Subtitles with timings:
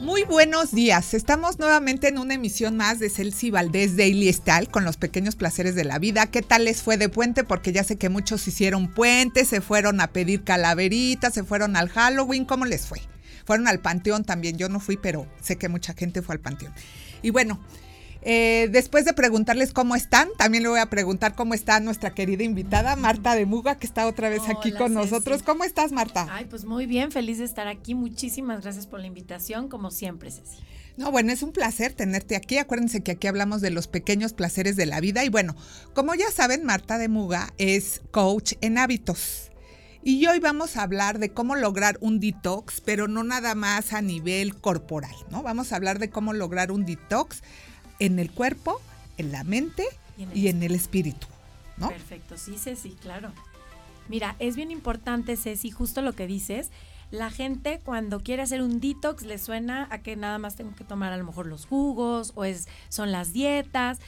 [0.00, 1.12] Muy buenos días.
[1.12, 5.74] Estamos nuevamente en una emisión más de Celsi Valdés Daily Style con los pequeños placeres
[5.74, 6.26] de la vida.
[6.28, 7.44] ¿Qué tal les fue de puente?
[7.44, 11.90] Porque ya sé que muchos hicieron puente, se fueron a pedir calaveritas, se fueron al
[11.90, 12.46] Halloween.
[12.46, 13.02] ¿Cómo les fue?
[13.44, 14.56] Fueron al panteón también.
[14.56, 16.72] Yo no fui, pero sé que mucha gente fue al panteón.
[17.20, 17.60] Y bueno,
[18.22, 22.44] eh, después de preguntarles cómo están, también le voy a preguntar cómo está nuestra querida
[22.44, 25.42] invitada, Marta de Muga, que está otra vez aquí con nosotros.
[25.42, 26.26] ¿Cómo estás, Marta?
[26.30, 27.94] Ay, pues muy bien, feliz de estar aquí.
[27.94, 30.58] Muchísimas gracias por la invitación, como siempre, Ceci.
[30.96, 32.58] No, bueno, es un placer tenerte aquí.
[32.58, 35.24] Acuérdense que aquí hablamos de los pequeños placeres de la vida.
[35.24, 35.56] Y bueno,
[35.94, 39.50] como ya saben, Marta de Muga es coach en hábitos.
[40.02, 44.00] Y hoy vamos a hablar de cómo lograr un detox, pero no nada más a
[44.00, 45.42] nivel corporal, ¿no?
[45.42, 47.42] Vamos a hablar de cómo lograr un detox
[48.00, 48.80] en el cuerpo,
[49.18, 49.84] en la mente
[50.34, 51.26] y en el, espíritu,
[51.76, 51.88] ¿no?
[51.88, 53.30] Perfecto, sí, Ceci, claro.
[54.08, 56.70] Mira, es bien importante, Ceci, justo lo que dices.
[57.10, 60.84] La gente cuando quiere hacer un detox le suena a que nada más tengo que
[60.84, 63.98] tomar a lo mejor los jugos o es, son las dietas,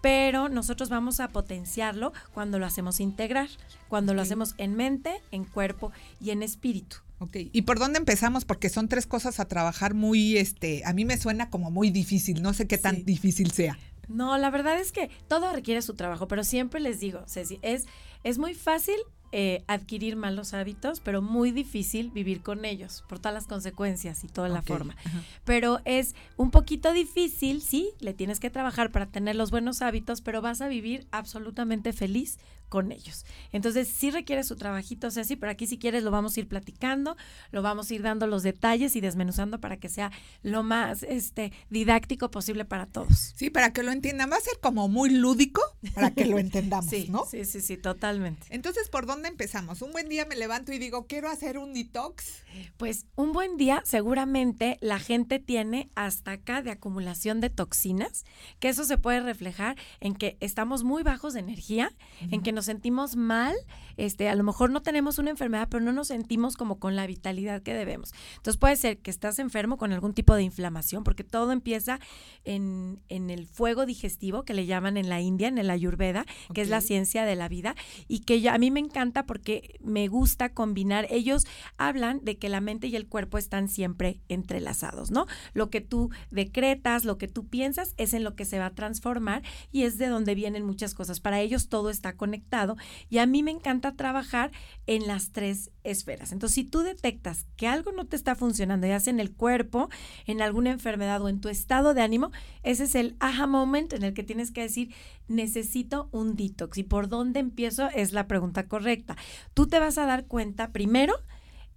[0.00, 3.48] pero nosotros vamos a potenciarlo cuando lo hacemos integrar,
[3.88, 6.96] cuando lo hacemos en mente, en cuerpo y en espíritu.
[7.20, 8.44] Ok, ¿y por dónde empezamos?
[8.44, 12.42] Porque son tres cosas a trabajar muy, este, a mí me suena como muy difícil,
[12.42, 13.78] no sé qué tan difícil sea.
[14.08, 17.86] No, la verdad es que todo requiere su trabajo, pero siempre les digo, Ceci, es,
[18.24, 18.96] es muy fácil
[19.32, 24.26] eh, adquirir malos hábitos, pero muy difícil vivir con ellos por todas las consecuencias y
[24.26, 24.96] toda la forma.
[25.44, 30.20] Pero es un poquito difícil, sí, le tienes que trabajar para tener los buenos hábitos,
[30.20, 32.38] pero vas a vivir absolutamente feliz
[32.70, 33.26] con ellos.
[33.52, 37.16] Entonces sí requiere su trabajito, sí, pero aquí si quieres lo vamos a ir platicando,
[37.50, 41.52] lo vamos a ir dando los detalles y desmenuzando para que sea lo más este
[41.68, 43.34] didáctico posible para todos.
[43.36, 45.60] Sí, para que lo entiendan, va a ser como muy lúdico
[45.94, 47.26] para que lo entendamos, sí, ¿no?
[47.26, 48.46] Sí, sí, sí, totalmente.
[48.50, 49.82] Entonces, ¿por dónde empezamos?
[49.82, 52.44] Un buen día me levanto y digo, quiero hacer un detox.
[52.76, 58.24] Pues un buen día seguramente la gente tiene hasta acá de acumulación de toxinas,
[58.60, 61.92] que eso se puede reflejar en que estamos muy bajos de energía,
[62.30, 63.54] en que nos sentimos mal,
[63.96, 67.06] este, a lo mejor no tenemos una enfermedad, pero no nos sentimos como con la
[67.06, 68.12] vitalidad que debemos.
[68.36, 72.00] Entonces puede ser que estás enfermo con algún tipo de inflamación, porque todo empieza
[72.44, 76.24] en, en el fuego digestivo, que le llaman en la India, en el Ayurveda,
[76.54, 77.74] que es la ciencia de la vida,
[78.08, 81.06] y que a mí me encanta porque me gusta combinar.
[81.10, 81.46] Ellos
[81.76, 85.26] hablan de que la mente y el cuerpo están siempre entrelazados, ¿no?
[85.52, 88.74] Lo que tú decretas, lo que tú piensas, es en lo que se va a
[88.74, 91.20] transformar y es de donde vienen muchas cosas.
[91.20, 92.76] Para ellos todo está conectado
[93.08, 94.50] y a mí me encanta trabajar
[94.86, 96.32] en las tres esferas.
[96.32, 99.88] Entonces, si tú detectas que algo no te está funcionando, ya sea en el cuerpo,
[100.26, 102.30] en alguna enfermedad o en tu estado de ánimo,
[102.62, 104.94] ese es el aha moment en el que tienes que decir,
[105.28, 106.78] necesito un detox.
[106.78, 107.88] ¿Y por dónde empiezo?
[107.90, 109.16] Es la pregunta correcta.
[109.54, 111.14] Tú te vas a dar cuenta primero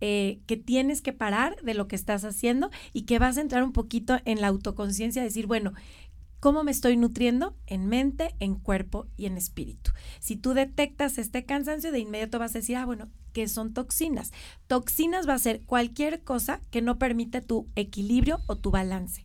[0.06, 3.64] eh, que tienes que parar de lo que estás haciendo y que vas a entrar
[3.64, 5.72] un poquito en la autoconciencia, decir, bueno,
[6.44, 7.56] ¿Cómo me estoy nutriendo?
[7.68, 9.92] En mente, en cuerpo y en espíritu.
[10.20, 14.34] Si tú detectas este cansancio, de inmediato vas a decir, ah, bueno, ¿qué son toxinas?
[14.68, 19.24] Toxinas va a ser cualquier cosa que no permite tu equilibrio o tu balance.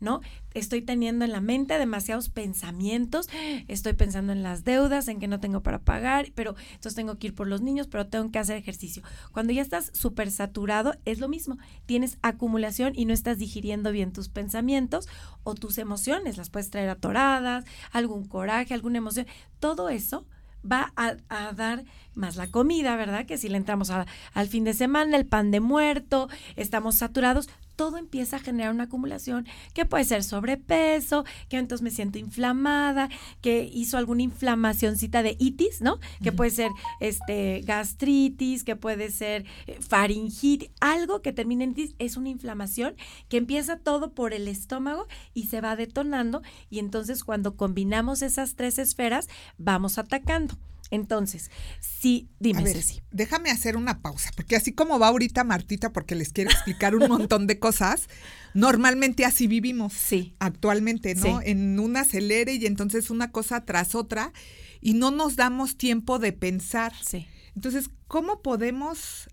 [0.00, 0.20] ¿No?
[0.54, 3.28] Estoy teniendo en la mente demasiados pensamientos,
[3.68, 7.28] estoy pensando en las deudas, en que no tengo para pagar, pero entonces tengo que
[7.28, 9.02] ir por los niños, pero tengo que hacer ejercicio.
[9.32, 14.12] Cuando ya estás súper saturado, es lo mismo, tienes acumulación y no estás digiriendo bien
[14.12, 15.08] tus pensamientos
[15.42, 19.26] o tus emociones, las puedes traer atoradas, algún coraje, alguna emoción,
[19.60, 20.26] todo eso
[20.70, 21.84] va a, dar
[22.14, 23.26] más la comida, ¿verdad?
[23.26, 27.96] Que si le entramos al fin de semana, el pan de muerto, estamos saturados, todo
[27.96, 33.08] empieza a generar una acumulación que puede ser sobrepeso, que entonces me siento inflamada,
[33.40, 36.00] que hizo alguna inflamacióncita de itis, ¿no?
[36.20, 41.94] Que puede ser este gastritis, que puede ser eh, faringitis, algo que termine en itis
[42.00, 42.96] es una inflamación
[43.28, 48.56] que empieza todo por el estómago y se va detonando y entonces cuando combinamos esas
[48.56, 50.56] tres esferas vamos atacando.
[50.90, 51.50] Entonces,
[51.80, 53.02] sí, dime, Ceci.
[53.10, 57.08] Déjame hacer una pausa, porque así como va ahorita Martita, porque les quiero explicar un
[57.08, 58.08] montón de cosas,
[58.54, 59.92] normalmente así vivimos.
[59.92, 60.34] Sí.
[60.38, 61.42] Actualmente, ¿no?
[61.42, 64.32] En un acelere y entonces una cosa tras otra
[64.80, 66.92] y no nos damos tiempo de pensar.
[67.04, 67.26] Sí.
[67.54, 69.28] Entonces, ¿cómo podemos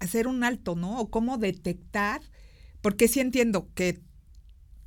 [0.00, 0.98] hacer un alto, ¿no?
[0.98, 2.22] O cómo detectar,
[2.80, 4.00] porque sí entiendo que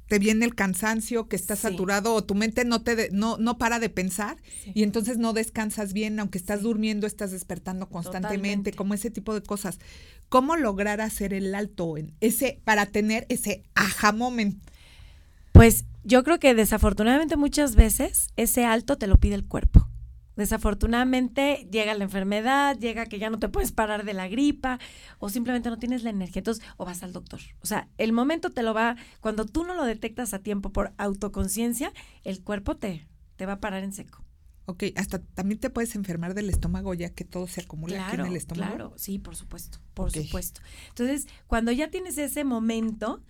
[0.07, 3.79] te viene el cansancio, que estás saturado o tu mente no te no no para
[3.79, 4.37] de pensar
[4.73, 9.41] y entonces no descansas bien, aunque estás durmiendo, estás despertando constantemente, como ese tipo de
[9.41, 9.79] cosas.
[10.29, 14.61] ¿Cómo lograr hacer el alto en ese para tener ese aha moment?
[15.51, 19.87] Pues yo creo que desafortunadamente muchas veces ese alto te lo pide el cuerpo.
[20.35, 24.79] Desafortunadamente llega la enfermedad, llega que ya no te puedes parar de la gripa
[25.19, 27.39] o simplemente no tienes la energía, entonces o vas al doctor.
[27.61, 30.93] O sea, el momento te lo va, cuando tú no lo detectas a tiempo por
[30.97, 31.93] autoconciencia,
[32.23, 34.25] el cuerpo te, te va a parar en seco.
[34.67, 38.25] Ok, hasta también te puedes enfermar del estómago ya que todo se acumula aquí en
[38.25, 38.75] el estómago.
[38.75, 40.61] Claro, sí, por supuesto, por supuesto.
[40.89, 43.21] Entonces, cuando ya tienes ese momento,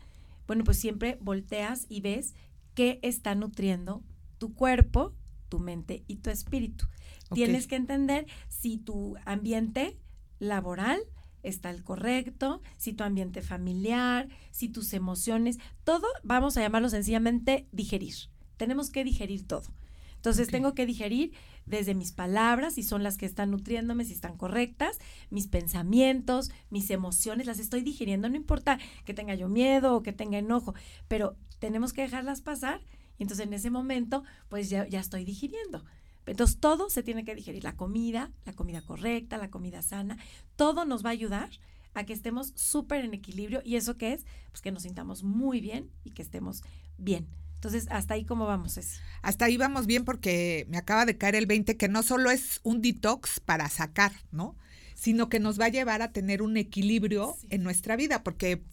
[0.48, 2.36] bueno, pues siempre volteas y ves
[2.74, 4.02] qué está nutriendo
[4.38, 5.14] tu cuerpo,
[5.50, 6.86] tu mente y tu espíritu.
[7.34, 9.98] Tienes que entender si tu ambiente
[10.40, 11.00] laboral
[11.44, 17.68] está el correcto, si tu ambiente familiar, si tus emociones, todo vamos a llamarlo sencillamente
[17.72, 18.16] digerir.
[18.58, 19.74] Tenemos que digerir todo.
[20.16, 21.34] Entonces tengo que digerir
[21.68, 24.98] desde mis palabras, si son las que están nutriéndome, si están correctas,
[25.30, 30.14] mis pensamientos, mis emociones, las estoy digiriendo, no importa que tenga yo miedo o que
[30.14, 30.74] tenga enojo,
[31.08, 32.82] pero tenemos que dejarlas pasar
[33.18, 35.84] y entonces en ese momento pues ya, ya estoy digiriendo.
[36.26, 40.18] Entonces todo se tiene que digerir, la comida, la comida correcta, la comida sana,
[40.56, 41.50] todo nos va a ayudar
[41.94, 45.62] a que estemos súper en equilibrio y eso que es, pues que nos sintamos muy
[45.62, 46.64] bien y que estemos
[46.98, 47.28] bien.
[47.56, 49.02] Entonces, hasta ahí cómo vamos, es.
[49.22, 52.60] Hasta ahí vamos bien porque me acaba de caer el 20 que no solo es
[52.64, 54.56] un detox para sacar, ¿no?
[55.06, 58.64] Sino que nos va a llevar a tener un equilibrio en nuestra vida, porque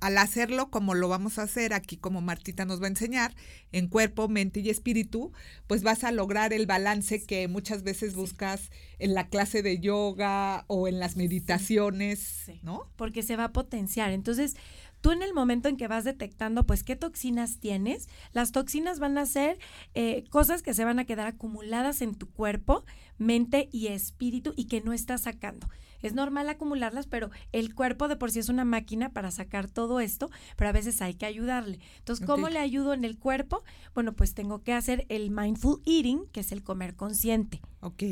[0.00, 3.34] al hacerlo como lo vamos a hacer aquí, como Martita nos va a enseñar,
[3.72, 5.32] en cuerpo, mente y espíritu,
[5.66, 10.64] pues vas a lograr el balance que muchas veces buscas en la clase de yoga
[10.66, 12.90] o en las meditaciones, ¿no?
[12.96, 14.12] Porque se va a potenciar.
[14.12, 14.56] Entonces,
[15.02, 19.18] tú en el momento en que vas detectando, pues, qué toxinas tienes, las toxinas van
[19.18, 19.58] a ser
[19.92, 22.84] eh, cosas que se van a quedar acumuladas en tu cuerpo,
[23.18, 25.68] mente y espíritu y que no estás sacando.
[26.00, 30.00] Es normal acumularlas, pero el cuerpo de por sí es una máquina para sacar todo
[30.00, 31.78] esto, pero a veces hay que ayudarle.
[31.98, 33.62] Entonces, ¿cómo le ayudo en el cuerpo?
[33.94, 37.60] Bueno, pues tengo que hacer el mindful eating, que es el comer consciente.
[37.80, 38.02] Ok.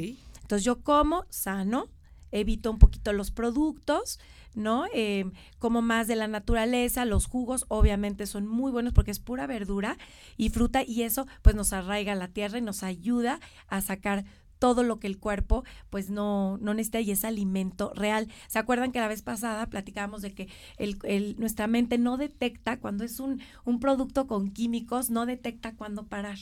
[0.43, 1.89] Entonces, yo como sano,
[2.33, 4.19] evito un poquito los productos,
[4.55, 4.85] ¿no?
[4.93, 9.47] Eh, como más de la naturaleza, los jugos obviamente son muy buenos porque es pura
[9.47, 9.97] verdura
[10.37, 14.25] y fruta y eso pues nos arraiga la tierra y nos ayuda a sacar
[14.61, 18.29] todo lo que el cuerpo pues no, no necesita y es alimento real.
[18.47, 23.03] ¿Se acuerdan que la vez pasada platicábamos de que el, nuestra mente no detecta cuando
[23.03, 26.39] es un, un producto con químicos, no detecta cuándo parar?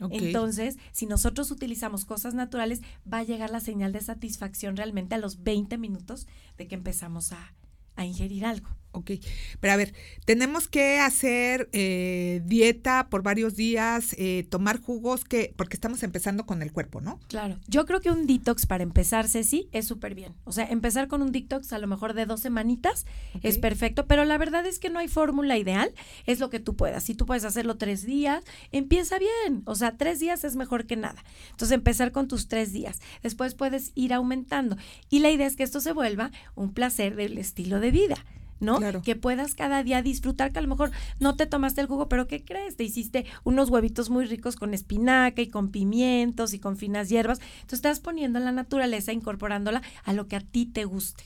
[0.00, 5.18] Entonces, si nosotros utilizamos cosas naturales, va a llegar la señal de satisfacción realmente a
[5.18, 6.26] los 20 minutos
[6.58, 7.54] de que empezamos a,
[7.96, 8.68] a ingerir algo.
[8.94, 9.10] Ok,
[9.58, 9.92] pero a ver,
[10.24, 16.46] tenemos que hacer eh, dieta por varios días, eh, tomar jugos, que porque estamos empezando
[16.46, 17.18] con el cuerpo, ¿no?
[17.26, 20.36] Claro, yo creo que un detox para empezar, Ceci, es súper bien.
[20.44, 23.04] O sea, empezar con un detox a lo mejor de dos semanitas
[23.42, 25.92] es perfecto, pero la verdad es que no hay fórmula ideal,
[26.24, 27.02] es lo que tú puedas.
[27.02, 29.62] Si tú puedes hacerlo tres días, empieza bien.
[29.64, 31.24] O sea, tres días es mejor que nada.
[31.50, 33.00] Entonces, empezar con tus tres días.
[33.24, 34.76] Después puedes ir aumentando.
[35.10, 38.24] Y la idea es que esto se vuelva un placer del estilo de vida.
[38.64, 38.80] ¿No?
[39.02, 40.90] Que puedas cada día disfrutar, que a lo mejor
[41.20, 42.76] no te tomaste el jugo, pero ¿qué crees?
[42.76, 47.40] Te hiciste unos huevitos muy ricos con espinaca y con pimientos y con finas hierbas.
[47.56, 51.24] Entonces estás poniendo la naturaleza, incorporándola a lo que a ti te guste.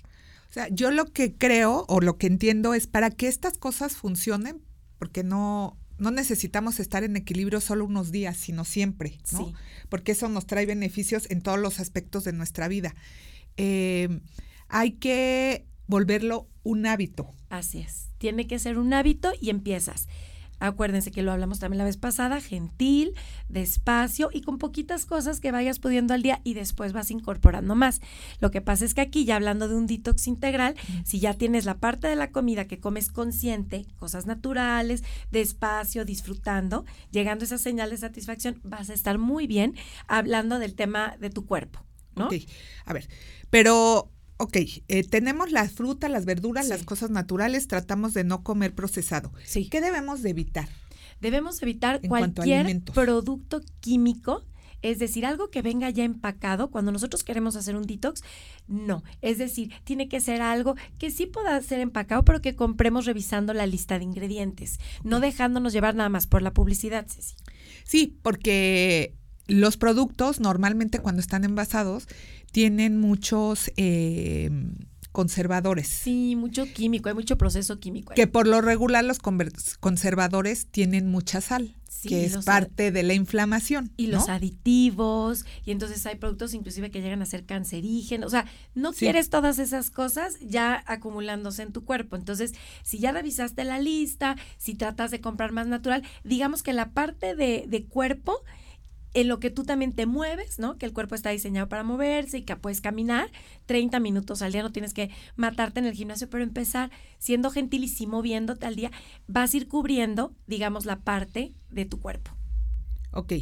[0.50, 3.96] O sea, yo lo que creo o lo que entiendo es para que estas cosas
[3.96, 4.62] funcionen,
[4.99, 9.52] porque no, no necesitamos estar en equilibrio solo unos días, sino siempre, ¿no?
[9.88, 12.94] Porque eso nos trae beneficios en todos los aspectos de nuestra vida.
[13.56, 14.20] Eh,
[14.69, 17.35] hay que volverlo un hábito.
[17.49, 18.11] Así es.
[18.19, 20.07] Tiene que ser un hábito y empiezas.
[20.61, 23.14] Acuérdense que lo hablamos también la vez pasada, gentil,
[23.49, 28.00] despacio y con poquitas cosas que vayas pudiendo al día y después vas incorporando más.
[28.40, 31.64] Lo que pasa es que aquí, ya hablando de un detox integral, si ya tienes
[31.64, 37.59] la parte de la comida que comes consciente, cosas naturales, despacio, disfrutando, llegando a esa
[37.59, 39.75] señal de satisfacción, vas a estar muy bien
[40.07, 41.85] hablando del tema de tu cuerpo.
[42.16, 42.26] ¿no?
[42.26, 42.35] Ok,
[42.85, 43.09] a ver,
[43.49, 44.57] pero ok,
[44.88, 49.33] eh, tenemos la fruta, las verduras, las cosas naturales, tratamos de no comer procesado.
[49.45, 49.68] Sí.
[49.68, 50.68] ¿Qué debemos de evitar?
[51.21, 54.45] Debemos evitar cualquier producto químico.
[54.80, 58.23] Es decir, algo que venga ya empacado, cuando nosotros queremos hacer un detox,
[58.68, 59.02] no.
[59.23, 63.52] Es decir, tiene que ser algo que sí pueda ser empacado, pero que compremos revisando
[63.54, 67.35] la lista de ingredientes, no dejándonos llevar nada más por la publicidad, Ceci.
[67.83, 69.17] Sí, porque
[69.49, 72.07] los productos normalmente cuando están envasados
[72.52, 74.50] tienen muchos eh,
[75.12, 75.88] conservadores.
[75.88, 78.14] Sí, mucho químico, hay mucho proceso químico.
[78.14, 81.75] Que por lo regular los conservadores tienen mucha sal,
[82.07, 83.90] que es parte de la inflamación.
[83.97, 88.28] Y los aditivos, y entonces hay productos inclusive que llegan a ser cancerígenos.
[88.28, 92.14] O sea, no quieres todas esas cosas ya acumulándose en tu cuerpo.
[92.14, 92.52] Entonces,
[92.85, 97.35] si ya revisaste la lista, si tratas de comprar más natural, digamos que la parte
[97.35, 98.45] de, de cuerpo
[99.15, 100.77] en lo que tú también te mueves, ¿no?
[100.77, 103.31] Que el cuerpo está diseñado para moverse y que puedes caminar
[103.67, 107.85] 30 minutos al día, no tienes que matarte en el gimnasio, pero empezar siendo gentil
[107.85, 108.91] y sí moviéndote al día,
[109.27, 112.33] vas a ir cubriendo, digamos, la parte de tu cuerpo.
[113.12, 113.33] Ok,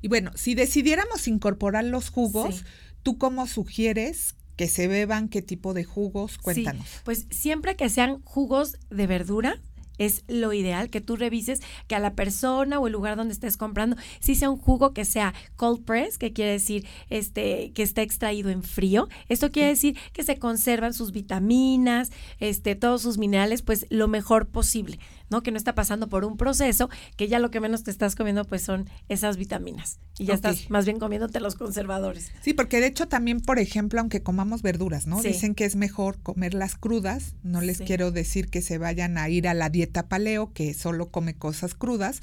[0.00, 2.64] y bueno, si decidiéramos incorporar los jugos,
[3.02, 6.38] ¿tú cómo sugieres que se beban qué tipo de jugos?
[6.38, 6.86] Cuéntanos.
[7.04, 9.60] pues siempre que sean jugos de verdura,
[9.98, 13.56] es lo ideal que tú revises que a la persona o el lugar donde estés
[13.56, 18.02] comprando si sea un jugo que sea cold press, que quiere decir este que está
[18.02, 19.08] extraído en frío.
[19.28, 24.46] Esto quiere decir que se conservan sus vitaminas, este todos sus minerales pues lo mejor
[24.46, 24.98] posible.
[25.30, 25.42] ¿No?
[25.42, 28.44] Que no está pasando por un proceso, que ya lo que menos te estás comiendo
[28.44, 29.98] pues son esas vitaminas.
[30.18, 32.32] Y ya estás más bien comiéndote los conservadores.
[32.42, 35.20] Sí, porque de hecho también, por ejemplo, aunque comamos verduras, ¿no?
[35.22, 39.48] Dicen que es mejor comerlas crudas, no les quiero decir que se vayan a ir
[39.48, 42.20] a la dieta paleo, que solo come cosas crudas,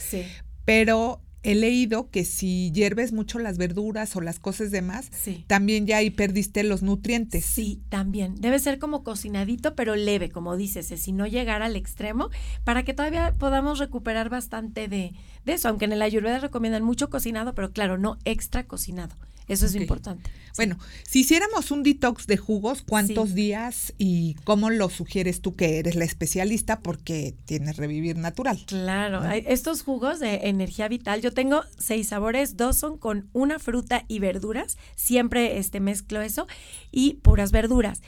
[0.65, 5.11] pero he leído que si hierves mucho las verduras o las cosas demás,
[5.47, 7.45] también ya ahí perdiste los nutrientes.
[7.45, 8.35] Sí, también.
[8.35, 12.29] Debe ser como cocinadito, pero leve, como dices, si no llegar al extremo,
[12.63, 15.13] para que todavía podamos recuperar bastante de,
[15.45, 15.67] de eso.
[15.67, 19.15] Aunque en el ayurveda recomiendan mucho cocinado, pero claro, no extra cocinado.
[19.47, 20.29] Eso es importante.
[20.55, 25.79] Bueno, si hiciéramos un detox de jugos, ¿cuántos días y cómo lo sugieres tú que
[25.79, 28.63] eres la especialista porque tienes revivir natural?
[28.67, 34.05] Claro, estos jugos de energía vital, yo tengo seis sabores, dos son con una fruta
[34.07, 36.47] y verduras, siempre este mezclo eso
[36.91, 38.01] y puras verduras.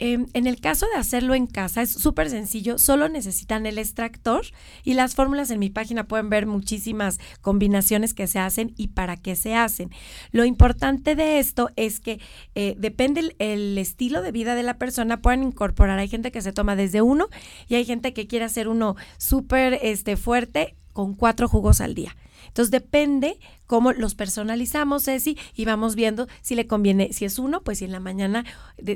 [0.00, 4.46] Em, en el caso de hacerlo en casa es súper sencillo, solo necesitan el extractor
[4.84, 9.16] y las fórmulas en mi página pueden ver muchísimas combinaciones que se hacen y para
[9.16, 9.90] qué se hacen.
[10.30, 12.20] Lo importante de esto es que
[12.54, 16.52] eh, depende el, estilo de vida de la persona, pueden incorporar, hay gente que se
[16.52, 17.28] toma desde uno
[17.68, 22.16] y hay gente que quiere hacer uno súper este, fuerte con cuatro jugos al día.
[22.48, 27.62] Entonces depende cómo los personalizamos, Ceci, y vamos viendo si le conviene, si es uno,
[27.62, 28.44] pues si en la mañana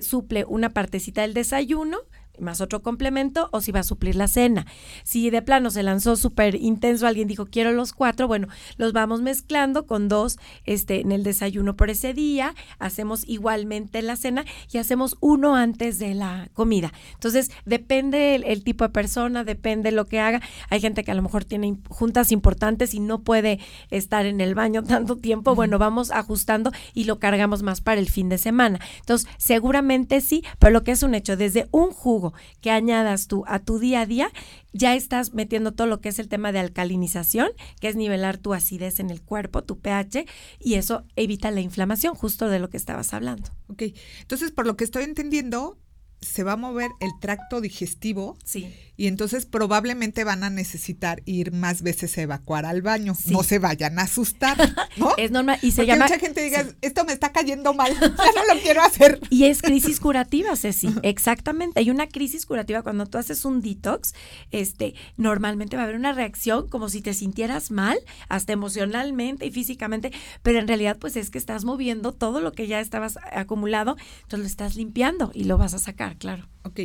[0.01, 1.99] suple una partecita del desayuno,
[2.39, 4.67] más otro complemento o si va a suplir la cena.
[5.05, 9.23] Si de plano se lanzó súper intenso, alguien dijo quiero los cuatro, bueno, los vamos
[9.23, 14.79] mezclando con dos este, en el desayuno por ese día, hacemos igualmente la cena y
[14.79, 16.93] hacemos uno antes de la comida.
[17.15, 20.41] Entonces, depende el, tipo de persona, depende lo que haga.
[20.71, 23.59] Hay gente que a lo mejor tiene juntas importantes y no puede
[23.91, 25.55] estar en el baño tanto tiempo.
[25.55, 28.81] Bueno, vamos ajustando y lo cargamos más para el fin de semana.
[29.01, 32.22] Entonces, seguramente sí, pero lo que es un hecho, desde un jugo,
[32.61, 34.31] que añadas tú a tu día a día,
[34.73, 37.49] ya estás metiendo todo lo que es el tema de alcalinización,
[37.81, 40.27] que es nivelar tu acidez en el cuerpo, tu pH,
[40.61, 43.51] y eso evita la inflamación, justo de lo que estabas hablando.
[43.69, 43.83] Ok,
[44.21, 45.79] entonces por lo que estoy entendiendo,
[46.23, 48.37] se va a mover el tracto digestivo.
[48.45, 48.73] Sí.
[48.97, 53.15] Y entonces probablemente van a necesitar ir más veces a evacuar al baño.
[53.27, 54.57] No se vayan a asustar,
[54.97, 55.13] ¿no?
[55.17, 55.59] es normal.
[55.63, 56.05] Y se llama.
[56.05, 59.21] Mucha gente diga, esto me está cayendo mal, ya no lo quiero hacer.
[59.31, 60.95] Y es crisis curativa, Ceci.
[61.03, 61.81] Exactamente.
[61.81, 64.15] Hay una crisis curativa cuando tú haces un detox.
[64.51, 67.99] Este, normalmente va a haber una reacción como si te sintieras mal,
[68.29, 70.13] hasta emocionalmente y físicamente.
[70.43, 74.41] Pero en realidad, pues es que estás moviendo todo lo que ya estabas acumulado, entonces
[74.41, 76.49] lo estás limpiando y lo vas a sacar claro.
[76.63, 76.81] Ok.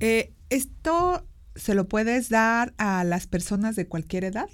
[0.00, 4.48] Eh, ¿Esto se lo puedes dar a las personas de cualquier edad?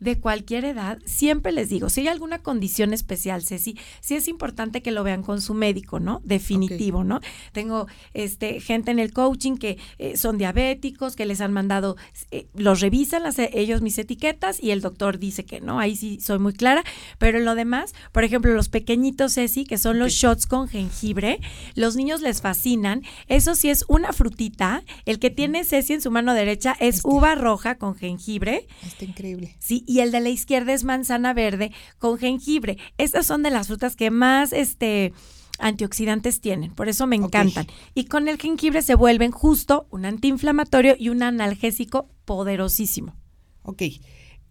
[0.00, 4.82] De cualquier edad, siempre les digo, si hay alguna condición especial, Ceci, sí es importante
[4.82, 6.20] que lo vean con su médico, ¿no?
[6.24, 7.20] Definitivo, ¿no?
[7.52, 11.96] Tengo este gente en el coaching que eh, son diabéticos, que les han mandado,
[12.30, 16.20] eh, los revisan las, ellos mis etiquetas y el doctor dice que no, ahí sí
[16.20, 16.84] soy muy clara,
[17.18, 21.40] pero lo demás, por ejemplo, los pequeñitos, Ceci, que son los shots con jengibre,
[21.74, 26.10] los niños les fascinan, eso sí es una frutita, el que tiene Ceci en su
[26.10, 27.08] mano derecha es este.
[27.08, 28.66] uva roja con jengibre.
[28.84, 29.56] Está increíble.
[29.62, 29.84] ¿Sí?
[29.86, 32.78] Y el de la izquierda es manzana verde con jengibre.
[32.98, 35.12] Estas son de las frutas que más este
[35.58, 37.66] antioxidantes tienen, por eso me encantan.
[37.94, 43.14] Y con el jengibre se vuelven justo un antiinflamatorio y un analgésico poderosísimo.
[43.62, 43.82] Ok.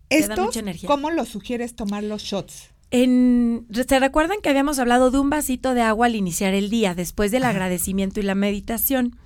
[0.10, 2.70] ¿Estos cómo lo sugieres tomar los shots?
[2.92, 6.96] En, ¿Se recuerdan que habíamos hablado de un vasito de agua al iniciar el día,
[6.96, 9.18] después del agradecimiento y la meditación?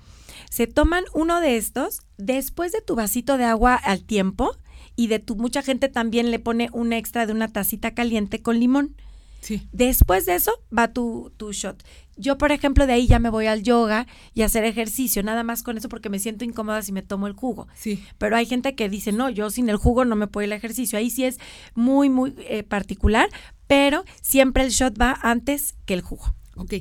[0.50, 4.56] Se toman uno de estos después de tu vasito de agua al tiempo
[4.96, 8.58] y de tu mucha gente también le pone un extra de una tacita caliente con
[8.58, 8.96] limón.
[9.40, 9.68] Sí.
[9.70, 11.84] Después de eso va tu, tu shot.
[12.16, 15.44] Yo, por ejemplo, de ahí ya me voy al yoga y a hacer ejercicio, nada
[15.44, 17.68] más con eso porque me siento incómoda si me tomo el jugo.
[17.74, 18.02] Sí.
[18.18, 20.58] Pero hay gente que dice, no, yo sin el jugo no me puedo ir al
[20.58, 20.98] ejercicio.
[20.98, 21.38] Ahí sí es
[21.74, 23.28] muy, muy eh, particular,
[23.66, 26.34] pero siempre el shot va antes que el jugo.
[26.56, 26.74] Ok.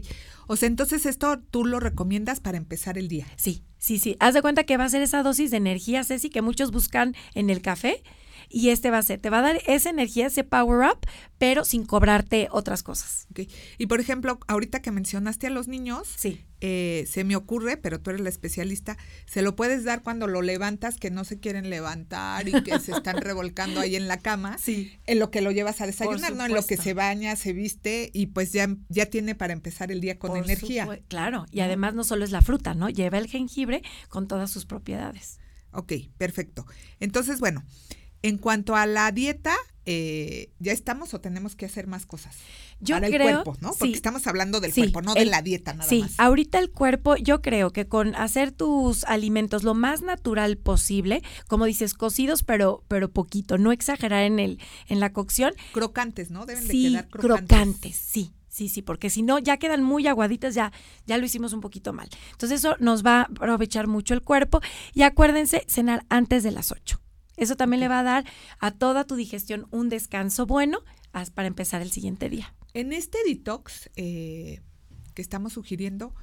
[0.47, 3.27] O sea, entonces esto tú lo recomiendas para empezar el día.
[3.35, 4.15] Sí, sí, sí.
[4.19, 7.15] Haz de cuenta que va a ser esa dosis de energía, Ceci, que muchos buscan
[7.33, 8.03] en el café.
[8.47, 10.99] y este va a ser, te va a dar esa energía, ese power up,
[11.39, 13.25] pero sin cobrarte otras cosas.
[13.31, 13.49] Ok.
[13.79, 16.45] Y por ejemplo, ahorita que mencionaste a los niños, Sí.
[16.67, 20.41] Eh, se me ocurre, pero tú eres la especialista, se lo puedes dar cuando lo
[20.41, 24.57] levantas, que no se quieren levantar y que se están revolcando ahí en la cama,
[24.57, 24.91] Sí.
[25.05, 26.43] en lo que lo llevas a desayunar, ¿no?
[26.48, 30.01] En lo que se baña, se viste y pues ya, ya tiene para empezar el
[30.01, 30.88] día con Por energía.
[31.07, 32.89] Claro, y además no solo es la fruta, ¿no?
[32.89, 35.38] Lleva el jengibre con todas sus propiedades.
[35.69, 36.65] Ok, perfecto.
[37.00, 37.63] Entonces, bueno,
[38.24, 39.55] en cuanto a la dieta,
[39.86, 42.36] eh, ¿ya estamos o tenemos que hacer más cosas?
[42.80, 43.70] Yo Para creo, el cuerpo, ¿no?
[43.70, 43.94] Porque sí.
[43.94, 46.13] estamos hablando del Sí, cuerpo, no de la dieta nada sí, más.
[46.20, 51.65] ahorita el cuerpo, yo creo que con hacer tus alimentos lo más natural posible, como
[51.65, 55.54] dices, cocidos, pero, pero poquito, no exagerar en el, en la cocción.
[55.72, 56.46] Crocantes, ¿no?
[56.46, 57.48] Deben de sí, quedar crocantes.
[57.48, 58.32] crocantes, sí.
[58.48, 60.72] Sí, sí, porque si no, ya quedan muy aguaditas, ya,
[61.06, 62.08] ya lo hicimos un poquito mal.
[62.32, 64.62] Entonces, eso nos va a aprovechar mucho el cuerpo.
[64.94, 67.01] Y acuérdense, cenar antes de las 8.
[67.38, 68.25] Eso también le va a dar
[68.60, 70.80] a toda tu digestión un descanso bueno
[71.34, 72.54] para empezar el siguiente día.
[72.74, 74.62] En este detox eh,
[75.13, 76.13] que estamos sugiriendo,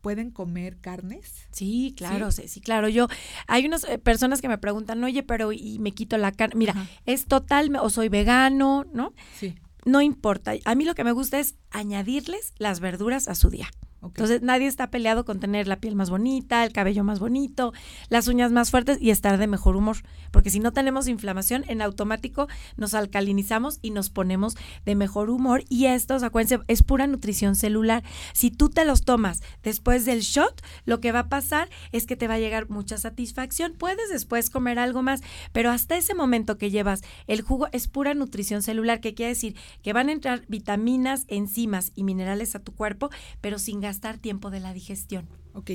[0.00, 1.46] ¿pueden comer carnes?
[1.52, 2.88] Sí, claro, sí, sí, claro.
[2.88, 3.06] Yo,
[3.46, 6.56] hay unas eh, personas que me preguntan, oye, pero y me quito la carne.
[6.56, 6.88] Mira, Ajá.
[7.06, 9.14] es total, o soy vegano, ¿no?
[9.38, 9.54] Sí.
[9.84, 10.52] No importa.
[10.64, 13.68] A mí lo que me gusta es añadirles las verduras a su día.
[14.02, 17.72] Entonces nadie está peleado con tener la piel más bonita, el cabello más bonito,
[18.08, 19.98] las uñas más fuertes y estar de mejor humor.
[20.32, 25.64] Porque si no tenemos inflamación, en automático nos alcalinizamos y nos ponemos de mejor humor.
[25.68, 28.02] Y esto, acuérdense, es pura nutrición celular.
[28.32, 32.16] Si tú te los tomas después del shot, lo que va a pasar es que
[32.16, 33.74] te va a llegar mucha satisfacción.
[33.78, 38.14] Puedes después comer algo más, pero hasta ese momento que llevas el jugo es pura
[38.14, 42.72] nutrición celular, que quiere decir que van a entrar vitaminas, enzimas y minerales a tu
[42.74, 45.28] cuerpo, pero sin gastar tiempo de la digestión.
[45.54, 45.72] Ok.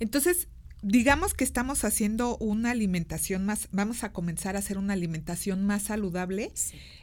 [0.00, 0.48] Entonces,
[0.82, 5.82] digamos que estamos haciendo una alimentación más, vamos a comenzar a hacer una alimentación más
[5.84, 6.52] saludable.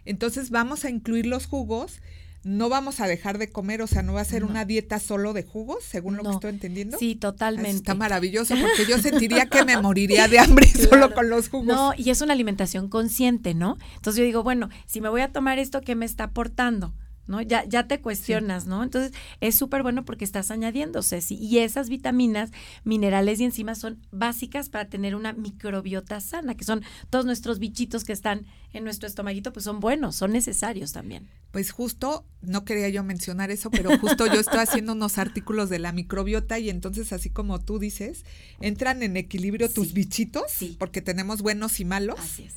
[0.06, 2.02] Entonces, vamos a incluir los jugos.
[2.42, 4.48] No vamos a dejar de comer, o sea, no va a ser No.
[4.48, 6.98] una dieta solo de jugos, según lo que estoy entendiendo.
[6.98, 7.72] Sí, Eso totalmente.
[7.72, 11.68] Está maravilloso, porque yo sentiría que me moriría de hambre solo con los jugos.
[11.68, 13.78] No, y es una alimentación consciente, ¿no?
[13.96, 16.94] Entonces yo digo, bueno, si me voy a tomar esto, ¿qué me está aportando?
[17.30, 17.42] ¿No?
[17.42, 18.84] Ya, ya te cuestionas, ¿no?
[18.84, 21.36] Entonces es súper bueno porque estás añadiendo, Ceci.
[21.36, 22.50] Y esas vitaminas,
[22.84, 28.04] minerales y enzimas son básicas para tener una microbiota sana, que son todos nuestros bichitos
[28.04, 31.30] que están en nuestro estomaguito, pues son buenos, son necesarios también.
[31.52, 35.80] Pues justo, no quería yo mencionar eso, pero justo yo estoy haciendo unos artículos de
[35.80, 38.26] la microbiota y entonces, así como tú dices,
[38.60, 40.76] entran en equilibrio tus Sí, bichitos, sí.
[40.80, 42.56] porque tenemos buenos y malos, Así es.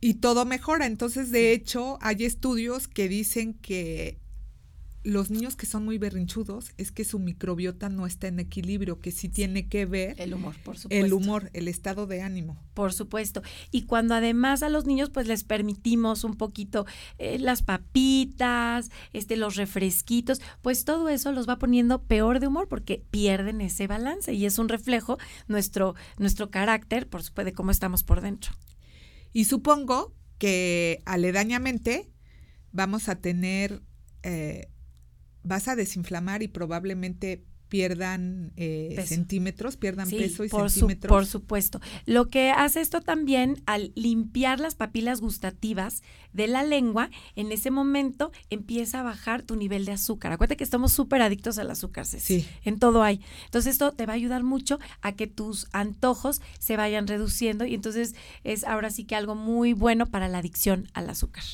[0.00, 0.86] Y todo mejora.
[0.86, 4.18] Entonces, de hecho, hay estudios que dicen que
[5.04, 9.10] los niños que son muy berrinchudos es que su microbiota no está en equilibrio, que
[9.10, 11.06] sí tiene que ver El humor, por supuesto.
[11.06, 12.60] el humor, el estado de ánimo.
[12.74, 13.42] Por supuesto.
[13.70, 16.84] Y cuando además a los niños pues les permitimos un poquito
[17.18, 22.68] eh, las papitas, este, los refresquitos, pues todo eso los va poniendo peor de humor
[22.68, 27.70] porque pierden ese balance y es un reflejo nuestro, nuestro carácter, por supuesto, de cómo
[27.70, 28.52] estamos por dentro.
[29.38, 32.10] Y supongo que aledañamente
[32.72, 33.84] vamos a tener,
[34.24, 34.66] eh,
[35.44, 41.10] vas a desinflamar y probablemente pierdan eh, centímetros, pierdan Sí, peso y por, su- centímetros.
[41.10, 41.80] por supuesto.
[42.06, 46.02] Lo que hace esto también al limpiar las papilas gustativas
[46.32, 50.32] de la lengua, en ese momento empieza a bajar tu nivel de azúcar.
[50.32, 52.40] Acuérdate que estamos súper adictos al azúcar, Ceci.
[52.40, 52.48] Sí.
[52.64, 53.20] En todo hay.
[53.44, 57.74] Entonces esto te va a ayudar mucho a que tus antojos se vayan reduciendo y
[57.74, 61.44] entonces es ahora sí que algo muy bueno para la adicción al azúcar.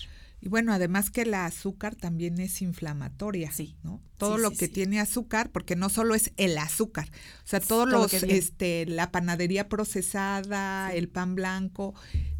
[0.44, 3.76] Y bueno, además que la azúcar también es inflamatoria, Sí.
[3.82, 4.02] ¿no?
[4.18, 4.72] Todo Sí, lo sí, que sí.
[4.74, 7.08] tiene azúcar, porque no solo es el azúcar,
[7.42, 11.94] o sea, todos todo lo los, este, la panadería procesada, el pan blanco,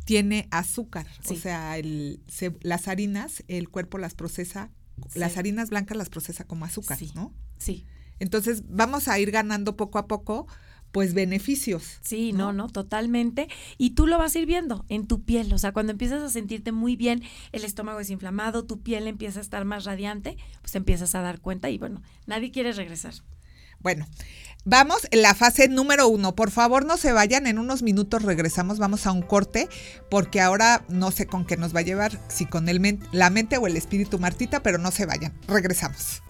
[0.04, 4.70] tiene azúcar, o sea, el, se- las harinas, el cuerpo las procesa,
[5.14, 6.98] las harinas blancas las procesa como azúcar.
[7.14, 7.32] ¿no?
[7.58, 7.86] Sí.
[8.18, 10.46] Entonces vamos a ir ganando poco a poco,
[10.94, 11.98] pues beneficios.
[12.02, 12.52] Sí, ¿no?
[12.52, 13.48] no, no, totalmente.
[13.78, 15.52] Y tú lo vas a ir viendo en tu piel.
[15.52, 19.42] O sea, cuando empiezas a sentirte muy bien, el estómago desinflamado, tu piel empieza a
[19.42, 23.12] estar más radiante, pues te empiezas a dar cuenta y bueno, nadie quiere regresar.
[23.80, 24.06] Bueno,
[24.64, 26.36] vamos en la fase número uno.
[26.36, 27.48] Por favor, no se vayan.
[27.48, 28.78] En unos minutos regresamos.
[28.78, 29.68] Vamos a un corte,
[30.10, 33.30] porque ahora no sé con qué nos va a llevar, si con el men- la
[33.30, 35.34] mente o el espíritu Martita, pero no se vayan.
[35.48, 36.22] Regresamos.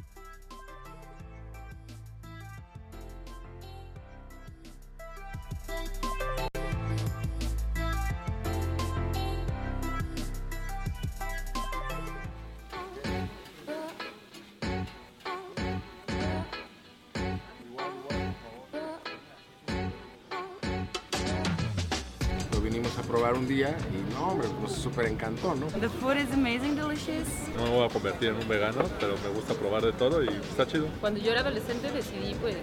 [23.14, 25.66] Probar un día y no, hombre, nos súper encantó, ¿no?
[25.66, 27.28] The food is amazing, delicious.
[27.56, 30.28] No me voy a convertir en un vegano, pero me gusta probar de todo y
[30.28, 30.88] está chido.
[31.00, 32.56] Cuando yo era adolescente decidí, pues,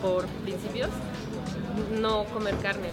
[0.00, 0.90] por principios,
[2.00, 2.90] no comer carne.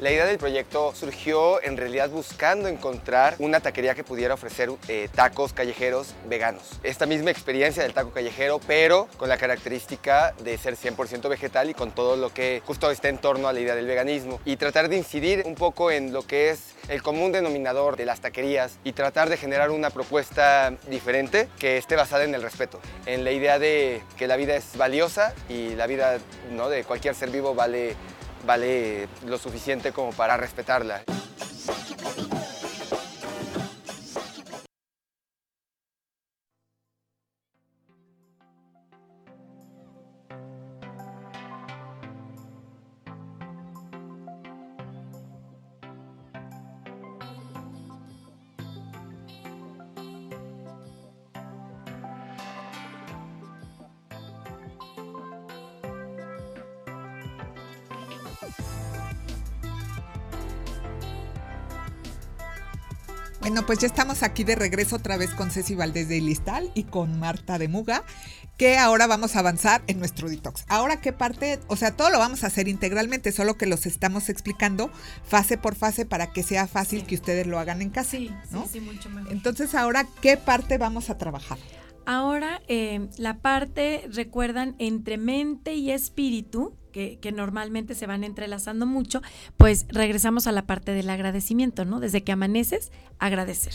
[0.00, 5.08] La idea del proyecto surgió en realidad buscando encontrar una taquería que pudiera ofrecer eh,
[5.12, 6.62] tacos callejeros veganos.
[6.84, 11.74] Esta misma experiencia del taco callejero, pero con la característica de ser 100% vegetal y
[11.74, 14.38] con todo lo que justo está en torno a la idea del veganismo.
[14.44, 18.20] Y tratar de incidir un poco en lo que es el común denominador de las
[18.20, 23.24] taquerías y tratar de generar una propuesta diferente que esté basada en el respeto, en
[23.24, 26.18] la idea de que la vida es valiosa y la vida
[26.52, 26.68] ¿no?
[26.68, 27.96] de cualquier ser vivo vale
[28.46, 31.02] vale lo suficiente como para respetarla.
[63.68, 67.18] Pues ya estamos aquí de regreso otra vez con Ceci Valdés de Ilistal y con
[67.18, 68.02] Marta de Muga,
[68.56, 70.64] que ahora vamos a avanzar en nuestro detox.
[70.68, 71.60] Ahora, ¿qué parte?
[71.66, 74.90] O sea, todo lo vamos a hacer integralmente, solo que los estamos explicando
[75.22, 77.06] fase por fase para que sea fácil Sí.
[77.08, 78.12] que ustedes lo hagan en casa.
[78.12, 78.62] Sí, ¿no?
[78.62, 79.32] sí, sí, mucho mejor.
[79.32, 81.58] Entonces, ahora, ¿qué parte vamos a trabajar?
[82.10, 88.86] Ahora, eh, la parte, recuerdan, entre mente y espíritu, que, que normalmente se van entrelazando
[88.86, 89.20] mucho,
[89.58, 92.00] pues regresamos a la parte del agradecimiento, ¿no?
[92.00, 93.74] Desde que amaneces, agradecer.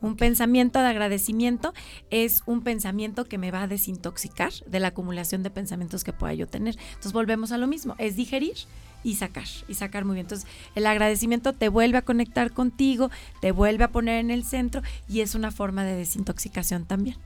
[0.00, 1.74] Un pensamiento de agradecimiento
[2.10, 6.34] es un pensamiento que me va a desintoxicar de la acumulación de pensamientos que pueda
[6.34, 6.76] yo tener.
[6.86, 8.58] Entonces volvemos a lo mismo, es digerir
[9.02, 10.26] y sacar, y sacar muy bien.
[10.26, 14.82] Entonces el agradecimiento te vuelve a conectar contigo, te vuelve a poner en el centro
[15.08, 17.16] y es una forma de desintoxicación también.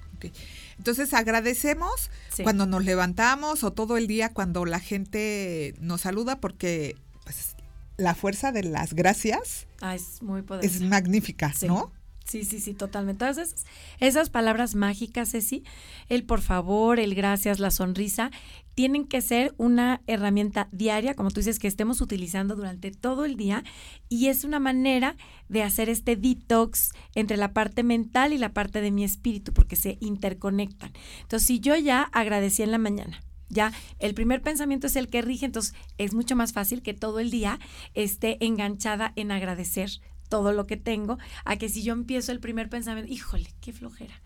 [0.78, 2.42] Entonces, agradecemos Sí.
[2.42, 7.56] cuando nos levantamos o todo el día cuando la gente nos saluda porque pues,
[7.96, 10.74] la fuerza de las gracias Ah, es muy poderoso.
[10.74, 11.66] es magnífica, Sí.
[11.66, 11.92] ¿no?
[12.26, 13.24] Sí, sí, sí, totalmente.
[13.24, 13.64] Entonces,
[14.00, 15.62] esas palabras mágicas, Ceci,
[16.08, 18.32] el por favor, el gracias, la sonrisa,
[18.76, 23.36] tienen que ser una herramienta diaria, como tú dices, que estemos utilizando durante todo el
[23.36, 23.64] día
[24.10, 25.16] y es una manera
[25.48, 29.76] de hacer este detox entre la parte mental y la parte de mi espíritu, porque
[29.76, 30.92] se interconectan.
[31.22, 35.22] Entonces, si yo ya agradecí en la mañana, ya el primer pensamiento es el que
[35.22, 37.58] rige, entonces es mucho más fácil que todo el día
[37.94, 39.90] esté enganchada en agradecer
[40.28, 44.20] todo lo que tengo, a que si yo empiezo el primer pensamiento, híjole, qué flojera,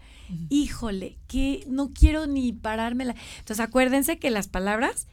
[0.48, 3.14] híjole, que no quiero ni parármela.
[3.38, 5.06] Entonces acuérdense que las palabras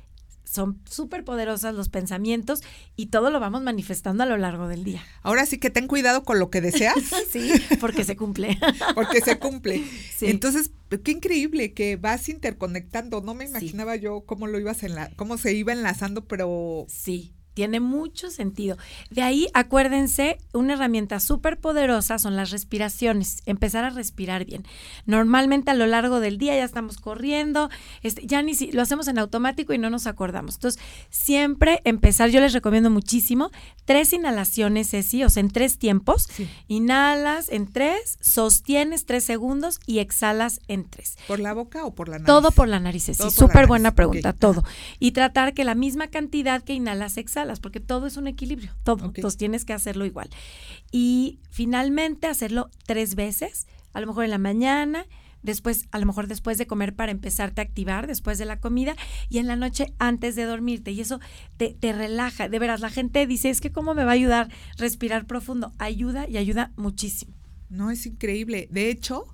[0.43, 2.61] son súper poderosas, los pensamientos,
[2.95, 5.03] y todo lo vamos manifestando a lo largo del día.
[5.21, 6.95] Ahora sí que ten cuidado con lo que deseas
[7.31, 7.51] Sí,
[7.81, 8.57] porque se cumple.
[8.95, 9.83] porque se cumple.
[10.15, 10.27] Sí.
[10.27, 10.71] Entonces,
[11.03, 13.19] qué increíble que vas interconectando.
[13.21, 13.51] No me Sí.
[13.51, 18.29] imaginaba yo cómo lo ibas en la, cómo se iba enlazando, pero Sí, tiene mucho
[18.29, 18.77] sentido.
[19.09, 24.63] De ahí, acuérdense, una herramienta súper poderosa son las respiraciones, empezar a respirar bien.
[25.07, 27.71] Normalmente a lo largo del día ya estamos corriendo,
[28.03, 30.53] este, ya ni si lo hacemos en automático y no nos acordamos.
[30.53, 33.49] Entonces, siempre empezar, yo les recomiendo muchísimo,
[33.85, 36.27] tres inhalaciones, Ceci, o sea, en tres tiempos.
[36.31, 41.17] sí, Inhalas en tres, sostienes tres segundos y exhalas en tres.
[41.27, 42.27] por la boca o por la nariz.
[42.27, 44.63] Todo por la nariz, sí, súper buena pregunta, todo.
[44.99, 49.05] Y tratar que la misma cantidad que inhalas, exhalas, porque todo es un equilibrio, todo.
[49.05, 50.29] Entonces tienes que hacerlo igual.
[50.91, 55.05] Y finalmente hacerlo tres veces, a lo mejor en la mañana,
[55.41, 58.95] después, a lo mejor después de comer para empezarte a activar, después de la comida,
[59.29, 60.91] y en la noche antes de dormirte.
[60.91, 61.19] Y eso
[61.57, 62.49] te, te relaja.
[62.49, 65.73] De veras, la gente dice, es que cómo me va a ayudar respirar profundo.
[65.77, 67.33] Ayuda y ayuda muchísimo.
[67.69, 68.67] No, es increíble.
[68.71, 69.25] De hecho,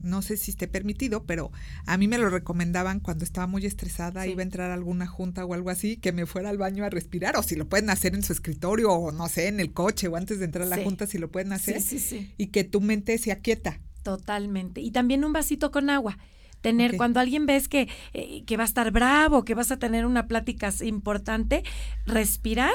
[0.00, 1.50] no sé si esté permitido, pero
[1.86, 4.30] a mí me lo recomendaban cuando estaba muy estresada, Sí.
[4.30, 6.90] iba a entrar a alguna junta o algo así, que me fuera al baño a
[6.90, 10.08] respirar, o si lo pueden hacer en su escritorio, o no sé, en el coche,
[10.08, 10.84] o antes de entrar a la Sí.
[10.84, 12.32] junta, si lo pueden hacer, Sí, sí, sí.
[12.36, 13.80] y que tu mente se aquieta.
[14.02, 14.80] Totalmente.
[14.80, 16.18] Y también un vasito con agua.
[16.60, 20.04] Tener, cuando alguien ves que, eh, que va a estar bravo, que vas a tener
[20.06, 21.62] una plática importante,
[22.06, 22.72] respirar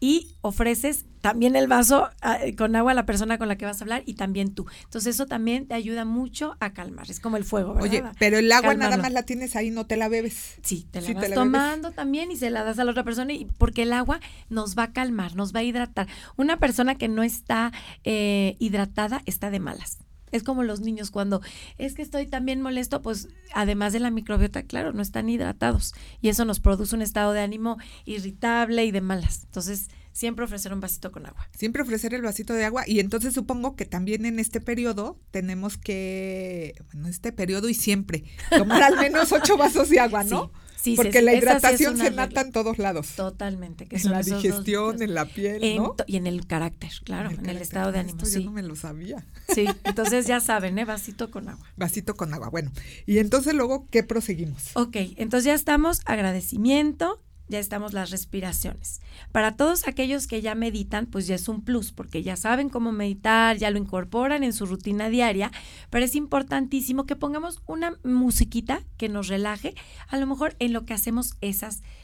[0.00, 3.80] y ofreces también el vaso ah, con agua a la persona con la que vas
[3.80, 4.66] a hablar y también tú.
[4.84, 7.10] Entonces eso también te ayuda mucho a calmar.
[7.10, 7.88] Es como el fuego, ¿verdad?
[7.88, 10.56] Oye, pero el agua nada más la tienes ahí, no te la bebes.
[10.62, 12.90] Sí, te la Sí, vas te la tomando también y se la das a la
[12.90, 16.08] otra persona y porque el agua nos va a calmar, nos va a hidratar.
[16.36, 17.72] Una persona que no está
[18.04, 20.03] eh, hidratada está de malas.
[20.34, 21.40] Es como los niños cuando
[21.78, 26.28] es que estoy también molesto, pues además de la microbiota, claro, no están hidratados y
[26.28, 29.44] eso nos produce un estado de ánimo irritable y de malas.
[29.44, 31.46] Entonces, siempre ofrecer un vasito con agua.
[31.54, 35.76] Siempre ofrecer el vasito de agua y entonces supongo que también en este periodo tenemos
[35.76, 40.50] que, bueno, este periodo y siempre, tomar al menos ocho vasos de agua, ¿no?
[40.76, 42.26] Sí, sí, Porque sí, la sí hidratación se regla.
[42.26, 43.08] nota en todos lados.
[43.16, 43.86] Totalmente.
[43.86, 45.96] Que En la dos digestión, en la piel, En ¿no?
[46.06, 48.44] y en el carácter, claro, en el, estado de ánimo, Esto yo sí.
[48.44, 49.26] no me lo sabía.
[49.48, 50.84] Sí, entonces ya saben, ¿eh?
[50.84, 51.66] Vasito con agua.
[51.76, 52.50] Vasito con agua.
[52.50, 52.70] Bueno,
[53.06, 54.76] y entonces luego, ¿qué proseguimos?
[54.76, 59.00] Ok, entonces ya estamos agradecimiento, ya estamos las respiraciones.
[59.32, 62.92] Para todos aquellos que ya meditan, pues ya es un plus, porque ya saben cómo
[62.92, 65.52] meditar, ya lo incorporan en su rutina diaria,
[65.90, 69.74] pero es importantísimo que pongamos una musiquita que nos relaje,
[70.08, 72.03] a lo mejor en lo que hacemos esas respiraciones.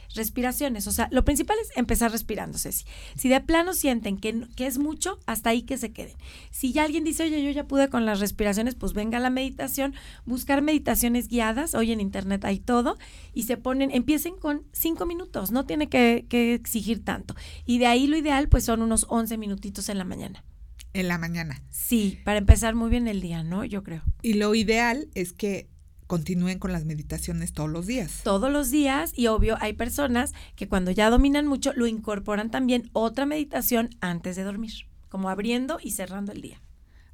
[0.87, 2.85] O sea, lo principal es empezar respirando, Ceci.
[3.17, 6.17] Si de plano sienten que, que es mucho, hasta ahí que se queden.
[6.51, 9.95] Si ya alguien dice, oye, yo ya pude con las respiraciones, pues venga la meditación,
[10.25, 12.99] buscar meditaciones guiadas, hoy en internet hay todo,
[13.35, 17.35] y se ponen, empiecen con cinco minutos, no tiene que, que exigir tanto.
[17.65, 20.45] Y de ahí lo ideal, pues son unos 11 minutitos en la mañana.
[20.93, 21.63] En la mañana.
[21.71, 23.65] Sí, para empezar muy bien el día, ¿no?
[23.65, 24.03] Yo creo.
[24.23, 25.69] Y lo ideal es que
[26.11, 28.23] continúen con las meditaciones todos los días.
[28.25, 32.91] todos los días y obvio hay personas que cuando ya dominan mucho lo incorporan también
[32.93, 34.73] otra meditación antes de dormir,
[35.09, 36.61] como abriendo y cerrando el día.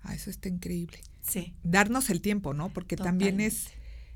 [0.01, 0.99] Ah, eso está increíble.
[1.21, 1.55] Sí.
[1.63, 2.71] Darnos el tiempo, ¿no?
[2.71, 3.67] Porque también es,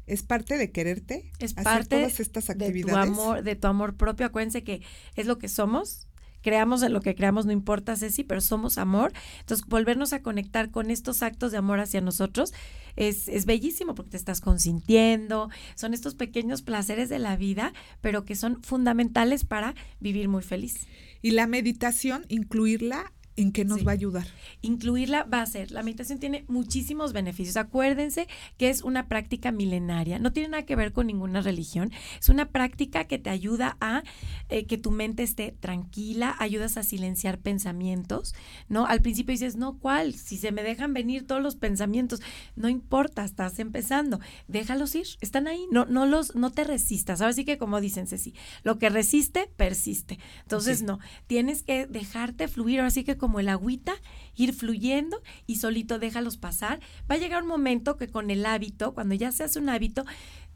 [0.06, 1.30] es parte de quererte.
[1.40, 3.10] Es hacer parte todas estas de tu actividades.
[3.10, 4.24] amor, de tu amor propio.
[4.24, 4.80] Acuérdense que
[5.14, 6.08] es lo que somos.
[6.40, 9.12] Creamos en lo que creamos, no importa, Ceci, pero somos amor.
[9.40, 12.54] Entonces, volvernos a conectar con estos actos de amor hacia nosotros
[12.96, 15.50] es, es bellísimo porque te estás consintiendo.
[15.74, 20.86] Son estos pequeños placeres de la vida, pero que son fundamentales para vivir muy feliz.
[21.22, 23.84] Y la meditación, incluirla en qué nos Sí.
[23.84, 24.26] va a ayudar.
[24.62, 27.56] incluirla va a ser, la meditación tiene muchísimos beneficios.
[27.56, 28.26] Acuérdense
[28.58, 31.90] que es una práctica milenaria, no tiene nada que ver con ninguna religión,
[32.20, 34.02] es una práctica que te ayuda a
[34.48, 38.34] eh, que tu mente esté tranquila, ayudas a silenciar pensamientos,
[38.68, 38.86] ¿no?
[38.86, 40.14] Al principio dices, no, ¿cuál?
[40.14, 42.20] Si se me dejan venir todos los pensamientos,
[42.56, 47.20] no importa, estás empezando, déjalos ir, están ahí, no, no los, no te resistas.
[47.20, 50.18] Ahora sí que como dicen Ceci, lo que resiste, persiste.
[50.42, 50.84] Entonces, Sí.
[50.84, 53.94] no, tienes que dejarte fluir, ahora sí que como el agüita,
[54.34, 56.80] ir fluyendo y solito déjalos pasar.
[57.08, 60.04] Va a llegar un momento que con el hábito, cuando ya se hace un hábito,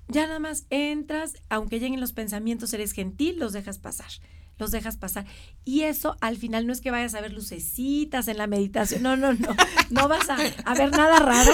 [0.09, 4.11] ya nada más entras, aunque lleguen los pensamientos, eres gentil, los dejas pasar.
[4.59, 5.27] Los dejas pasar.
[5.64, 9.03] Y eso al final no es que vayas a ver lucecitas en la meditación.
[9.03, 9.49] No, no, no.
[9.90, 10.37] No vas a,
[10.75, 11.53] ver nada raro.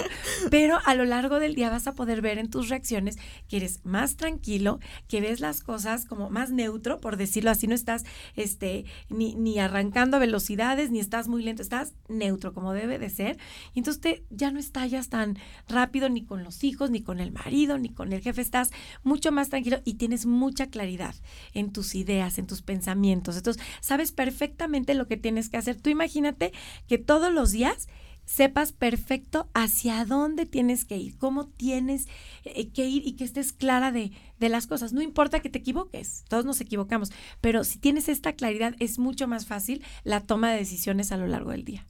[0.50, 3.16] Pero a lo largo del día vas a poder ver en tus reacciones
[3.48, 7.66] que eres más tranquilo, que ves las cosas como más neutro, por decirlo así.
[7.66, 8.04] No estás
[8.36, 11.62] este, ni, ni arrancando a velocidades, ni estás muy lento.
[11.62, 13.38] Estás neutro, como debe de ser.
[13.74, 17.78] Y entonces ya no estallas tan rápido ni con los hijos, ni con el marido,
[17.78, 18.42] ni con el jefe.
[18.42, 18.70] Estás
[19.02, 21.14] mucho más tranquilo y tienes mucha claridad
[21.54, 22.89] en tus ideas, en tus pensamientos.
[22.92, 25.80] Entonces, sabes perfectamente lo que tienes que hacer.
[25.80, 26.52] Tú imagínate
[26.86, 27.88] que todos los días
[28.24, 32.06] sepas perfecto hacia dónde tienes que ir, cómo tienes
[32.44, 34.92] eh, que ir y que estés clara de, de las cosas.
[34.92, 39.26] No importa que te equivoques, todos nos equivocamos, pero si tienes esta claridad es mucho
[39.26, 41.86] más fácil la toma de decisiones a lo largo del día.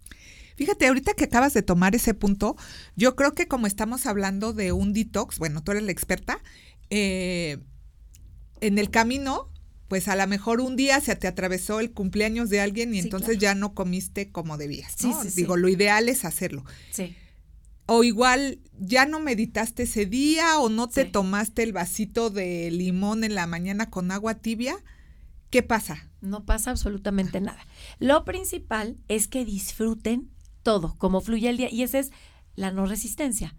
[0.56, 2.56] Fíjate, ahorita que acabas de tomar ese punto,
[2.96, 6.38] yo creo que como estamos hablando de un detox, bueno, tú eres la experta,
[6.90, 7.58] eh,
[8.60, 9.48] en el camino,
[9.90, 13.05] pues a lo mejor un día se te atravesó el cumpleaños de alguien y Sí,
[13.07, 13.40] entonces claro.
[13.40, 15.20] ya no comiste como debías, Sí, ¿no?
[15.20, 15.37] sí, sí.
[15.42, 16.64] Digo, lo ideal es hacerlo.
[16.92, 17.16] Sí.
[17.87, 23.24] O igual ya no meditaste ese día o no te tomaste el vasito de limón
[23.24, 24.76] en la mañana con agua tibia.
[25.50, 26.09] ¿Qué pasa?
[26.20, 27.66] No pasa absolutamente nada.
[27.98, 30.31] Lo principal es que disfruten
[30.62, 31.68] todo, como fluye el día.
[31.68, 32.12] Y esa es
[32.55, 33.57] la no resistencia,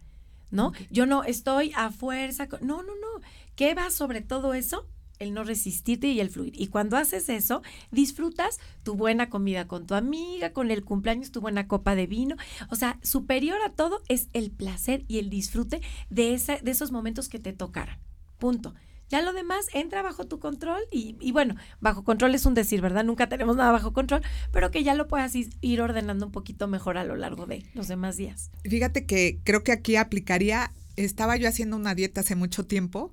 [0.50, 0.72] ¿no?
[0.92, 2.48] Yo no estoy a fuerza.
[2.62, 3.26] No, no, no.
[3.58, 4.88] ¿Qué va sobre todo eso?
[5.22, 6.60] El no resistirte y el fluir.
[6.60, 11.42] Y cuando haces eso, disfrutas tu buena comida con tu amiga, con el cumpleaños, tu
[11.42, 12.38] buena copa de vino.
[12.70, 16.92] O sea, superior a todo es el placer y el disfrute de, esa, de esos
[16.92, 18.00] momentos que te tocaran.
[18.40, 18.74] Punto.
[19.10, 22.82] Ya lo demás entra bajo tu control y, y bueno, bajo control es un decir,
[22.82, 23.04] ¿verdad?
[23.04, 26.98] Nunca tenemos nada bajo control, pero que ya lo puedas ir ordenando un poquito mejor
[26.98, 28.52] a lo largo de los demás días.
[28.64, 33.12] Fíjate que creo que aquí aplicaría, estaba yo haciendo una dieta hace mucho tiempo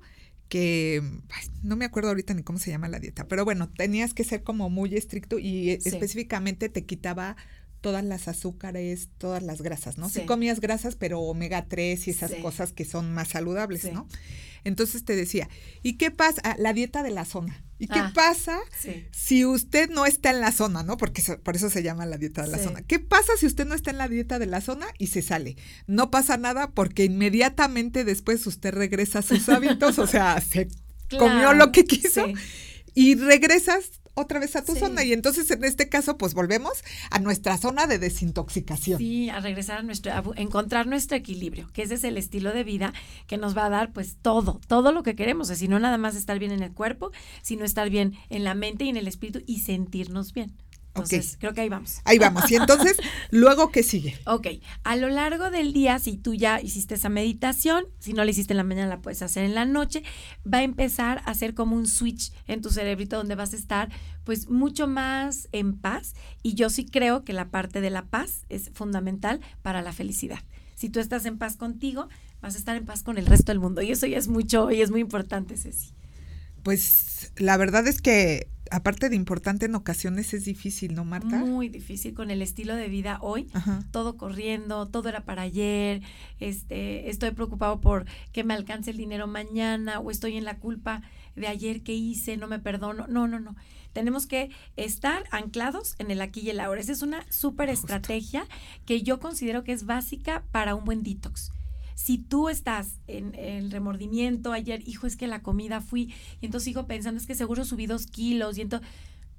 [0.49, 4.13] que ay, no me acuerdo ahorita ni cómo se llama la dieta, pero bueno, tenías
[4.13, 5.89] que ser como muy estricto y eh, Sí.
[5.89, 7.37] específicamente te quitaba
[7.81, 10.09] todas las azúcares, todas las grasas, ¿no?
[10.09, 10.25] Sí, Sí.
[10.25, 12.41] comías grasas, pero omega 3 y esas Sí.
[12.41, 13.91] cosas que son más saludables, Sí.
[13.91, 14.07] ¿no?
[14.65, 15.47] Entonces te decía,
[15.83, 16.41] ¿y qué pasa?
[16.43, 17.63] Ah, la dieta de la zona.
[17.81, 18.59] ¿Y qué Ah, pasa
[19.11, 20.97] si usted no está en la zona, ¿no?
[20.97, 22.81] Porque por eso se llama la dieta de la zona.
[22.81, 25.55] ¿Qué pasa si usted no está en la dieta de la zona y se sale?
[25.87, 30.67] No pasa nada porque inmediatamente después usted regresa a sus hábitos, o sea, se
[31.17, 32.25] comió lo que quiso
[32.93, 34.79] y regresas otra vez a tu Sí.
[34.79, 35.03] zona.
[35.03, 38.97] Y entonces en este caso, pues volvemos a nuestra zona de desintoxicación.
[38.97, 42.63] Sí, a regresar a nuestro, a encontrar nuestro equilibrio, que ese es el estilo de
[42.63, 42.93] vida
[43.27, 45.97] que nos va a dar pues todo, todo lo que queremos, es decir, no nada
[45.97, 49.07] más estar bien en el cuerpo, sino estar bien en la mente y en el
[49.07, 50.53] espíritu y sentirnos bien.
[50.89, 52.01] Entonces, creo que ahí vamos.
[52.03, 52.49] Ahí vamos.
[52.51, 52.97] Y entonces,
[53.31, 54.19] luego, ¿qué sigue?
[54.25, 54.47] Ok,
[54.83, 58.53] a lo largo del día, si tú ya hiciste esa meditación, si no la hiciste
[58.53, 60.03] en la mañana, la puedes hacer en la noche,
[60.51, 63.89] va a empezar a hacer como un switch en tu cerebrito donde vas a estar
[64.23, 68.45] pues mucho más en paz y yo sí creo que la parte de la paz
[68.49, 70.39] es fundamental para la felicidad.
[70.75, 72.07] Si tú estás en paz contigo,
[72.41, 74.71] vas a estar en paz con el resto del mundo y eso ya es mucho
[74.71, 75.93] y es muy importante, Ceci.
[76.63, 81.37] Pues la verdad es que, aparte de importante, en ocasiones es difícil, ¿no, Marta?
[81.37, 83.47] Muy difícil con el estilo de vida hoy.
[83.53, 83.79] Ajá.
[83.91, 86.01] todo corriendo, todo era para ayer,
[86.39, 91.01] este, estoy preocupado por que me alcance el dinero mañana o estoy en la culpa
[91.35, 93.07] de ayer que hice, no me perdono.
[93.07, 93.55] No, no, no.
[93.93, 96.81] Tenemos que estar anclados en el aquí y el ahora.
[96.81, 98.45] Esa es una súper estrategia
[98.85, 101.51] que yo considero que es básica para un buen detox.
[101.99, 106.63] Si tú estás en el remordimiento, ayer, hijo, es que la comida fui, y entonces
[106.63, 108.87] sigo pensando, es que seguro subí dos kilos, y entonces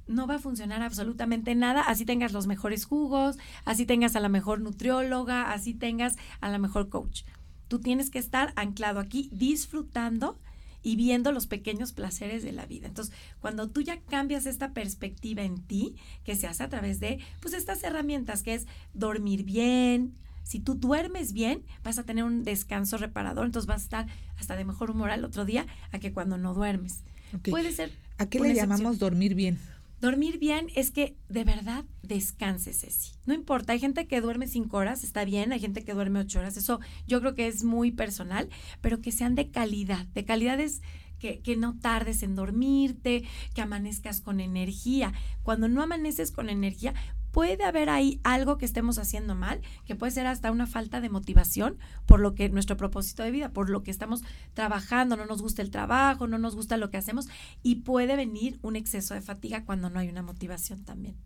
[0.06, 4.28] no va a funcionar absolutamente nada, así tengas los mejores jugos, así tengas a la
[4.28, 7.22] mejor nutrióloga, así tengas a la mejor coach.
[7.66, 10.38] Tú tienes que estar anclado aquí, disfrutando
[10.82, 12.88] y viendo los pequeños placeres de la vida.
[12.88, 15.94] Entonces, cuando tú ya cambias esta perspectiva en ti,
[16.24, 20.74] que se hace a través de, pues, estas herramientas, que es dormir bien, si tú
[20.74, 24.90] duermes bien, vas a tener un descanso reparador, entonces vas a estar hasta de mejor
[24.90, 27.04] humor al otro día a que cuando no duermes.
[27.48, 27.92] Puede ser.
[28.18, 29.58] ¿A qué le llamamos dormir bien?
[30.00, 33.12] Dormir bien es que de verdad descanses, Ceci.
[33.26, 36.38] No importa, hay gente que duerme cinco horas, está bien, hay gente que duerme ocho
[36.38, 38.48] horas, eso yo creo que es muy personal,
[38.80, 40.06] pero que sean de calidad.
[40.06, 40.80] De calidad es
[41.18, 43.24] que, que no tardes en dormirte,
[43.54, 45.12] que amanezcas con energía.
[45.42, 46.94] Cuando no amaneces con energía,
[47.30, 51.08] puede haber ahí algo que estemos haciendo mal, que puede ser hasta una falta de
[51.08, 54.22] motivación por lo que nuestro propósito de vida, por lo que estamos
[54.54, 57.28] trabajando, no nos gusta el trabajo, no nos gusta lo que hacemos
[57.62, 61.16] y puede venir un exceso de fatiga cuando no hay una motivación también.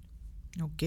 [0.60, 0.82] Ok.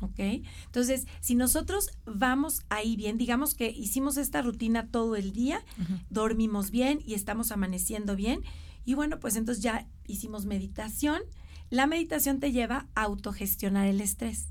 [0.00, 0.18] ¿Ok?
[0.64, 5.62] Entonces, si nosotros vamos ahí bien, digamos que hicimos esta rutina todo el día,
[6.08, 8.42] dormimos bien y estamos amaneciendo bien,
[8.84, 11.20] y bueno, pues entonces ya hicimos meditación.
[11.68, 14.49] La meditación te lleva a autogestionar el estrés.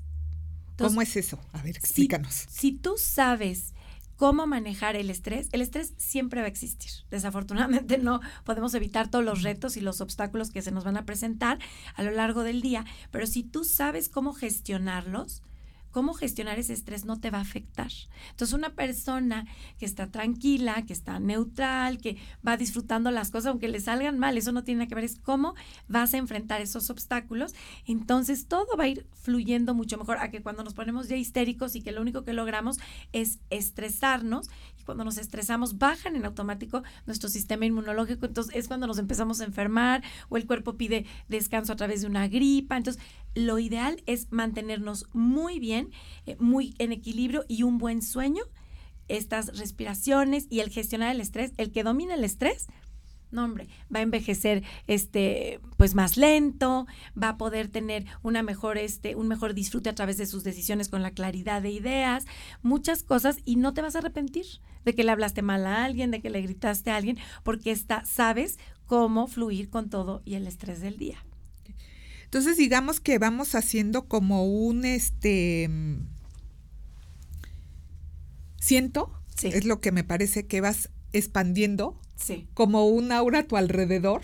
[0.80, 1.38] Entonces, ¿Cómo es eso?
[1.52, 2.46] A ver, si, explícanos.
[2.48, 3.74] si tú sabes
[4.16, 6.90] cómo manejar el estrés, el estrés siempre va a existir.
[7.10, 11.04] Desafortunadamente no podemos evitar todos los retos y los obstáculos que se nos van a
[11.04, 11.58] presentar
[11.94, 15.42] a lo largo del día, pero si tú sabes cómo gestionarlos,
[15.90, 17.90] cómo gestionar ese estrés no te va a afectar.
[18.30, 19.46] Entonces, una persona
[19.78, 24.36] que está tranquila, que está neutral, que va disfrutando las cosas, aunque le salgan mal,
[24.38, 25.54] eso no tiene nada que ver, es cómo
[25.88, 27.54] vas a enfrentar esos obstáculos.
[27.86, 31.76] Entonces, todo va a ir fluyendo mucho mejor a que cuando nos ponemos ya histéricos
[31.76, 32.78] y que lo único que logramos
[33.12, 34.48] es estresarnos.
[34.90, 38.26] Cuando nos estresamos, bajan en automático nuestro sistema inmunológico.
[38.26, 42.08] Entonces, es cuando nos empezamos a enfermar o el cuerpo pide descanso a través de
[42.08, 42.76] una gripa.
[42.76, 43.00] Entonces,
[43.36, 45.92] lo ideal es mantenernos muy bien,
[46.26, 48.42] eh, muy en equilibrio y un buen sueño,
[49.06, 52.66] estas respiraciones y el gestionar el estrés, el que domina el estrés,
[53.30, 56.86] no hombre, va a envejecer este pues más lento,
[57.20, 60.88] va a poder tener una mejor este un mejor disfrute a través de sus decisiones
[60.88, 62.26] con la claridad de ideas,
[62.62, 64.46] muchas cosas y no te vas a arrepentir
[64.84, 68.04] de que le hablaste mal a alguien, de que le gritaste a alguien, porque está
[68.04, 71.24] sabes cómo fluir con todo y el estrés del día.
[72.24, 76.06] Entonces, digamos que vamos haciendo como un este mm,
[78.58, 79.48] siento, Sí.
[79.48, 82.46] es lo que me parece que vas expandiendo Sí.
[82.54, 84.22] como un aura a tu alrededor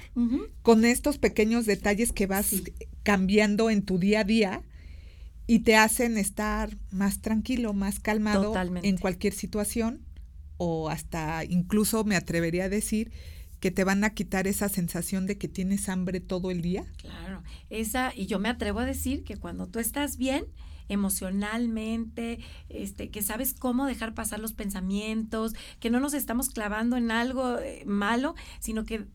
[0.63, 2.63] con estos pequeños detalles que vas Sí.
[3.03, 4.63] cambiando en tu día a día
[5.47, 8.89] y te hacen estar más tranquilo, más calmado Totalmente.
[8.89, 10.03] en cualquier situación
[10.59, 13.13] o hasta incluso me atrevería a decir
[13.61, 16.85] que te van a quitar esa sensación de que tienes hambre todo el día.
[16.99, 20.45] Claro, esa, y yo me atrevo a decir que cuando tú estás bien
[20.89, 27.11] emocionalmente, este, que sabes cómo dejar pasar los pensamientos, que no nos estamos clavando en
[27.11, 29.07] algo eh, malo, sino que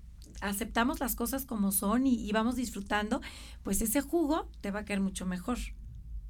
[0.41, 3.21] aceptamos las cosas como son y, y vamos disfrutando,
[3.63, 5.57] pues ese jugo te va a caer mucho mejor.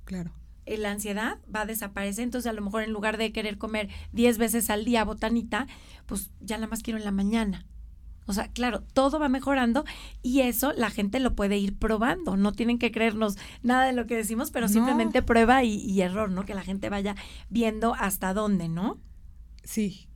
[0.05, 0.31] Claro.
[0.65, 3.89] Eh, La ansiedad va a desaparecer, entonces a lo mejor en lugar de querer comer
[4.11, 5.67] 10 veces al día botanita,
[6.05, 7.65] pues ya nada más quiero en la mañana.
[8.31, 9.85] O sea, claro, todo va mejorando
[10.23, 12.35] y eso la gente lo puede ir probando.
[12.37, 14.73] No tienen que creernos nada de lo que decimos, pero No.
[14.73, 16.45] simplemente prueba y, y error, ¿no?
[16.45, 17.15] Que la gente vaya
[17.49, 18.99] viendo hasta dónde, ¿no?
[19.63, 20.07] Sí.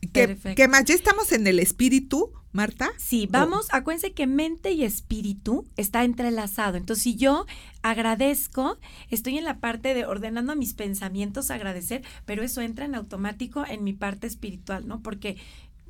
[0.00, 0.56] ¿Qué, Perfecto.
[0.56, 0.84] qué más?
[0.84, 2.90] Ya estamos en el espíritu, Marta.
[2.98, 6.76] Sí, vamos, acuérdense que mente y espíritu está entrelazado.
[6.76, 7.46] Entonces, si yo
[7.82, 8.78] agradezco,
[9.10, 13.84] estoy en la parte de ordenando mis pensamientos, agradecer, pero eso entra en automático en
[13.84, 15.02] mi parte espiritual, ¿no?
[15.02, 15.36] Porque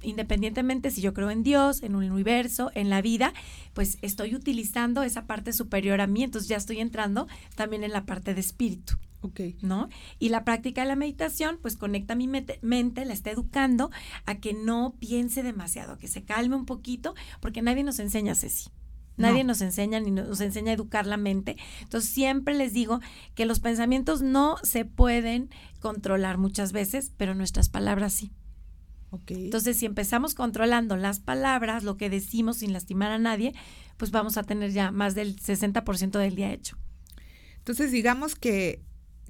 [0.02, 3.32] independientemente si yo creo en Dios, en un universo, en la vida,
[3.74, 8.04] pues estoy utilizando esa parte superior a mí, entonces ya estoy entrando también en la
[8.04, 8.94] parte de espíritu.
[9.24, 9.40] Ok.
[9.62, 9.88] ¿no?
[10.18, 13.90] Y la práctica de la meditación, pues conecta mi mente, mente, la está educando
[14.26, 18.34] a que no piense demasiado, a que se calme un poquito, porque nadie nos enseña,
[18.34, 18.70] Ceci.
[19.16, 19.48] Nadie No.
[19.48, 21.56] nos enseña ni nos enseña a educar la mente.
[21.82, 22.98] Entonces siempre les digo
[23.34, 25.50] que los pensamientos no se pueden
[25.80, 28.32] controlar muchas veces, pero nuestras palabras sí.
[29.28, 33.54] Entonces si empezamos controlando las palabras, lo que decimos sin lastimar a nadie,
[33.96, 36.76] pues vamos a tener ya más del 60% del día hecho.
[37.58, 38.82] Entonces, digamos que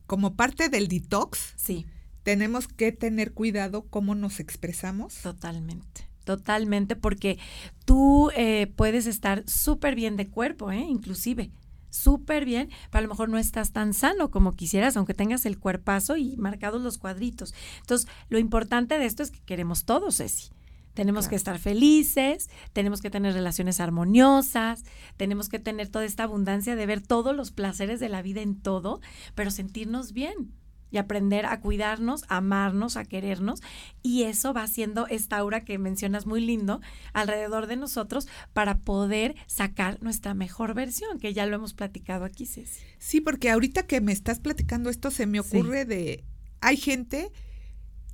[0.06, 1.86] como parte del detox, Sí.
[2.22, 5.14] tenemos que tener cuidado cómo nos expresamos.
[5.22, 7.38] Totalmente, totalmente, porque
[7.84, 10.86] tú eh, puedes estar súper bien de cuerpo, ¿eh?
[10.88, 11.50] inclusive,
[11.92, 15.58] súper bien, pero a lo mejor no estás tan sano como quisieras, aunque tengas el
[15.58, 17.54] cuerpazo y marcados los cuadritos.
[17.80, 20.50] Entonces, lo importante de esto es que queremos todos, Ceci.
[20.94, 24.84] Tenemos que estar felices, tenemos que tener relaciones armoniosas,
[25.16, 28.60] tenemos que tener toda esta abundancia de ver todos los placeres de la vida en
[28.60, 29.00] todo,
[29.34, 30.52] pero sentirnos bien
[30.92, 33.60] y aprender a cuidarnos, a amarnos, a querernos.
[34.02, 36.80] Y eso va haciendo esta aura que mencionas muy lindo
[37.14, 42.46] alrededor de nosotros para poder sacar nuestra mejor versión, que ya lo hemos platicado aquí,
[42.46, 42.80] Ceci.
[42.98, 45.56] Sí, porque ahorita que me estás platicando esto, se me Sí.
[45.58, 46.24] ocurre de,
[46.60, 47.32] hay gente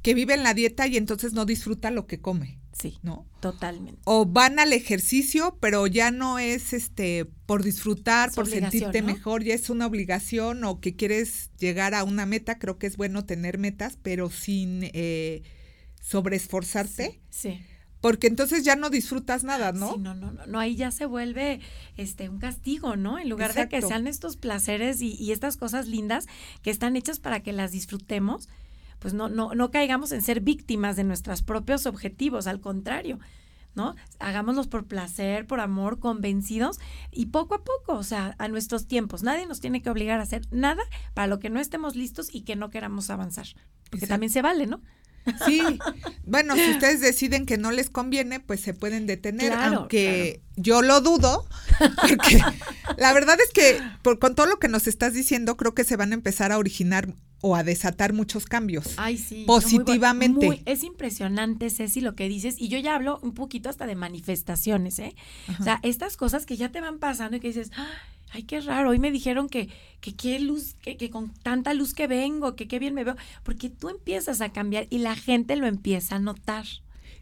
[0.03, 3.27] que vive en la dieta y entonces no disfruta lo que come, Sí, ¿no?
[3.41, 4.01] totalmente.
[4.05, 9.09] O van al ejercicio, pero ya no es este por disfrutar, Es por sentirte ¿no?
[9.09, 12.59] mejor, ya es una obligación o que quieres llegar a una meta.
[12.59, 15.43] Creo que es bueno tener metas, pero sin eh,
[16.01, 17.61] sobreesforzarte, Sí.
[18.01, 19.95] porque entonces ya no disfrutas nada, ¿no?
[19.95, 21.61] Sí, no, no, no, no, ahí ya se vuelve
[21.97, 23.19] este un castigo, ¿no?
[23.19, 26.27] En lugar de que sean estos placeres y, y estas cosas lindas
[26.63, 28.49] que están hechas para que las disfrutemos,
[28.99, 33.19] pues no, no, no caigamos en ser víctimas de nuestros propios objetivos, al contrario,
[33.75, 33.95] ¿no?
[34.19, 36.79] Hagámoslos por placer, por amor, convencidos
[37.13, 39.23] y poco a poco, o sea, a nuestros tiempos.
[39.23, 40.83] Nadie nos tiene que obligar a hacer nada
[41.15, 43.47] para lo que no estemos listos y que no queramos avanzar.
[43.85, 44.15] Porque Exacto.
[44.15, 44.83] también se vale, ¿no?
[45.47, 45.61] Sí,
[46.25, 50.81] bueno, si ustedes deciden que no les conviene, pues se pueden detener, Claro, aunque yo
[50.83, 51.47] lo dudo,
[52.01, 52.41] porque
[52.97, 55.97] la verdad es que por, con todo lo que nos estás diciendo, creo que se
[55.97, 58.95] van a empezar a originar o a desatar muchos cambios.
[58.97, 59.45] Ay, sí.
[59.47, 60.47] no, muy bu- Positivamente.
[60.47, 62.57] muy- es impresionante, Ceci, lo que dices.
[62.59, 65.15] Y yo ya hablo un poquito hasta de manifestaciones, ¿eh?
[65.61, 67.87] O sea, estas cosas que ya te van pasando y que dices, ay,
[68.47, 68.91] qué raro.
[68.91, 69.69] Hoy me dijeron que,
[70.01, 73.17] que qué luz, que, que con tanta luz que vengo, que qué bien me veo.
[73.43, 76.67] Porque tú empiezas a cambiar y la gente lo empieza a notar.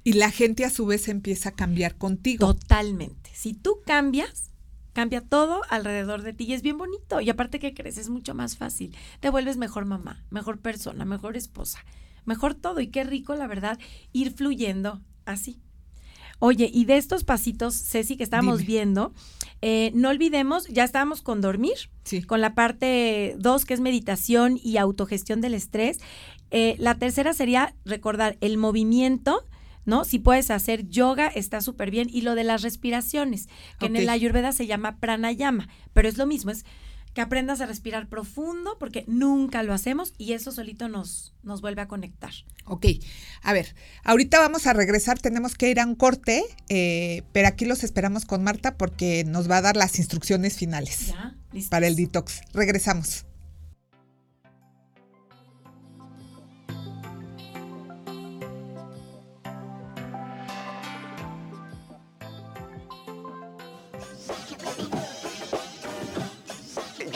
[0.04, 2.54] Y la gente a su vez empieza a cambiar contigo.
[2.54, 3.30] Totalmente.
[3.34, 4.50] Si tú cambias,
[4.92, 7.20] cambia todo alrededor de ti y es bien bonito.
[7.20, 8.96] Y aparte que crees, es mucho más fácil.
[9.20, 11.84] Te vuelves mejor mamá, mejor persona, mejor esposa,
[12.24, 12.80] mejor todo.
[12.80, 13.78] Y qué rico, la verdad,
[14.12, 15.60] ir fluyendo así.
[16.38, 18.66] Oye, y de estos pasitos, Ceci, que estábamos Dime.
[18.66, 19.14] viendo,
[19.62, 22.22] eh, no olvidemos, ya estábamos con dormir, Sí.
[22.22, 25.98] con la parte 2, que es meditación y autogestión del estrés.
[26.50, 29.44] Eh, la tercera sería recordar el movimiento,
[29.84, 30.04] ¿no?
[30.04, 32.08] Si puedes hacer yoga, está súper bien.
[32.12, 33.48] Y lo de las respiraciones,
[33.78, 36.64] que en el ayurveda se llama pranayama, pero es lo mismo, es
[37.16, 41.80] que aprendas a respirar profundo porque nunca lo hacemos y eso solito nos, nos vuelve
[41.80, 42.30] a conectar.
[42.66, 42.84] Ok,
[43.40, 47.64] a ver, ahorita vamos a regresar, tenemos que ir a un corte, eh, pero aquí
[47.64, 51.34] los esperamos con Marta porque nos va a dar las instrucciones finales ¿Ya?
[51.70, 52.42] Para el detox.
[52.52, 53.24] Regresamos.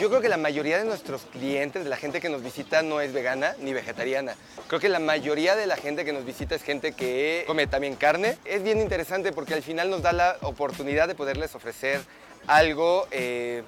[0.01, 3.01] Yo creo que la mayoría de nuestros clientes, de la gente que nos visita, no
[3.01, 4.33] es vegana ni vegetariana.
[4.67, 7.95] Creo que la mayoría de la gente que nos visita es gente que come también
[7.95, 8.39] carne.
[8.43, 12.01] Es bien interesante porque al final nos da la oportunidad de poderles ofrecer
[12.47, 13.61] algo eh,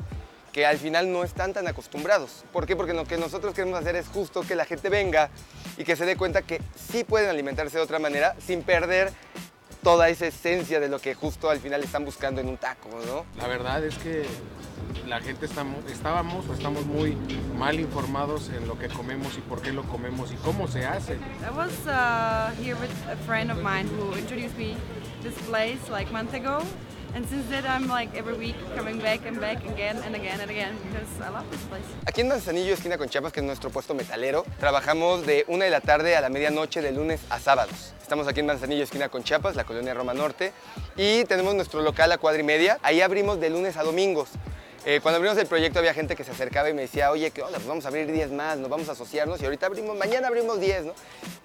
[0.51, 2.43] que al final no están tan acostumbrados.
[2.51, 2.75] ¿Por qué?
[2.75, 5.29] Porque lo que nosotros queremos hacer es justo que la gente venga
[5.77, 6.59] y que se dé cuenta que
[6.89, 9.13] sí pueden alimentarse de otra manera sin perder
[9.83, 13.25] toda esa esencia de lo que justo al final están buscando en un taco, ¿no?
[13.37, 14.25] La verdad es que
[15.07, 17.17] la gente estamos, estábamos o estamos muy
[17.57, 21.15] mal informados en lo que comemos y por qué lo comemos y cómo se hace.
[21.15, 24.75] I was uh, here with a friend of mine who introduced me
[25.21, 26.63] this place like month ago.
[27.15, 30.49] And since then, I'm like every week coming back and back again and again and
[30.49, 31.83] again because I love this place.
[32.07, 35.69] Aquí en Manzanillo, esquina con Chiapas, que es nuestro puesto metalero, trabajamos de una de
[35.69, 37.93] la tarde a la medianoche de lunes a sábados.
[38.01, 40.53] Estamos aquí en Manzanillo, esquina con Chiapas, la colonia Roma Norte,
[40.97, 42.79] y tenemos nuestro local a cuadra y media.
[42.81, 44.29] Ahí abrimos de lunes a domingos.
[44.85, 47.41] Eh, cuando abrimos el proyecto había gente que se acercaba y me decía, oye, ¿qué
[47.41, 47.55] onda?
[47.55, 50.59] Pues vamos a abrir 10 más, nos vamos a asociarnos y ahorita abrimos, mañana abrimos
[50.59, 50.93] 10, ¿no?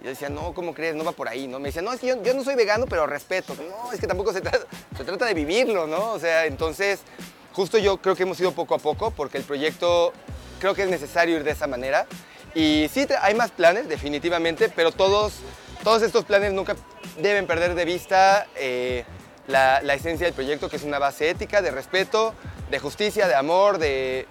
[0.00, 0.96] Y yo decía, no, ¿cómo crees?
[0.96, 1.60] No va por ahí, ¿no?
[1.60, 3.54] Me decía, no, es que yo, no soy vegano, pero respeto.
[3.54, 6.10] No, es que tampoco se trata, de vivirlo, ¿no?
[6.10, 6.98] O sea, entonces,
[7.52, 10.12] justo yo creo que hemos ido poco a poco porque el proyecto
[10.58, 12.06] creo que es necesario ir de esa manera.
[12.56, 15.34] Y sí, hay más planes, definitivamente, pero todos,
[15.84, 16.74] todos estos planes nunca
[17.18, 19.04] deben perder de vista eh,
[19.46, 22.34] la esencia del proyecto, que es una base ética, de respeto,
[22.70, 24.26] de justicia, de amor, de,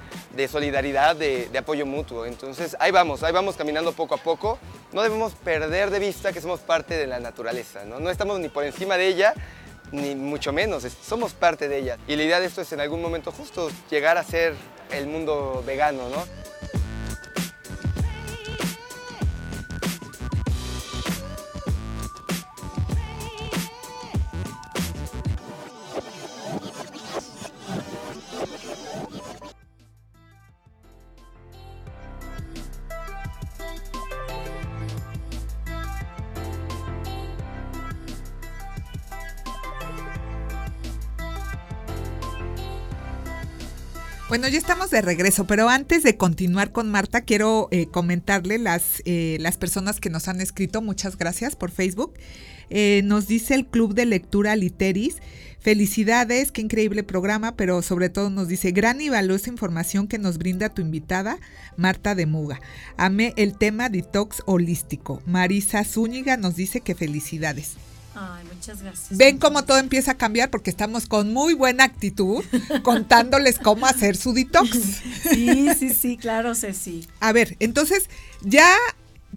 [0.49, 2.25] solidaridad, de, de apoyo mutuo.
[2.25, 4.59] Entonces, ahí vamos, ahí vamos caminando poco a poco.
[4.93, 7.99] No debemos perder de vista que somos parte de la naturaleza, ¿no?
[7.99, 9.33] No estamos ni por encima de ella,
[9.91, 11.97] ni mucho menos, somos parte de ella.
[12.07, 14.53] Y la idea de esto es en algún momento justo llegar a ser
[14.91, 16.25] el mundo vegano, ¿no?
[44.37, 49.01] Bueno, ya estamos de regreso, pero antes de continuar con Marta, quiero eh, comentarle las,
[49.05, 52.13] eh, las personas que nos han escrito, muchas gracias por Facebook.
[52.69, 55.15] Eh, nos dice el Club de Lectura Literis,
[55.59, 60.37] felicidades, qué increíble programa, pero sobre todo nos dice gran y valiosa información que nos
[60.37, 61.39] brinda tu invitada,
[61.75, 62.61] Marta de Muga.
[62.95, 65.19] Amé el tema detox holístico.
[65.25, 67.73] Marisa Zúñiga nos dice que felicidades.
[68.19, 69.15] Ay, muchas gracias.
[69.15, 72.43] Ven cómo todo empieza a cambiar porque estamos con muy buena actitud
[72.83, 74.71] contándoles cómo hacer su detox.
[75.29, 77.07] Sí, sí, sí, claro, Ceci.
[77.19, 78.09] A ver, entonces
[78.41, 78.67] ya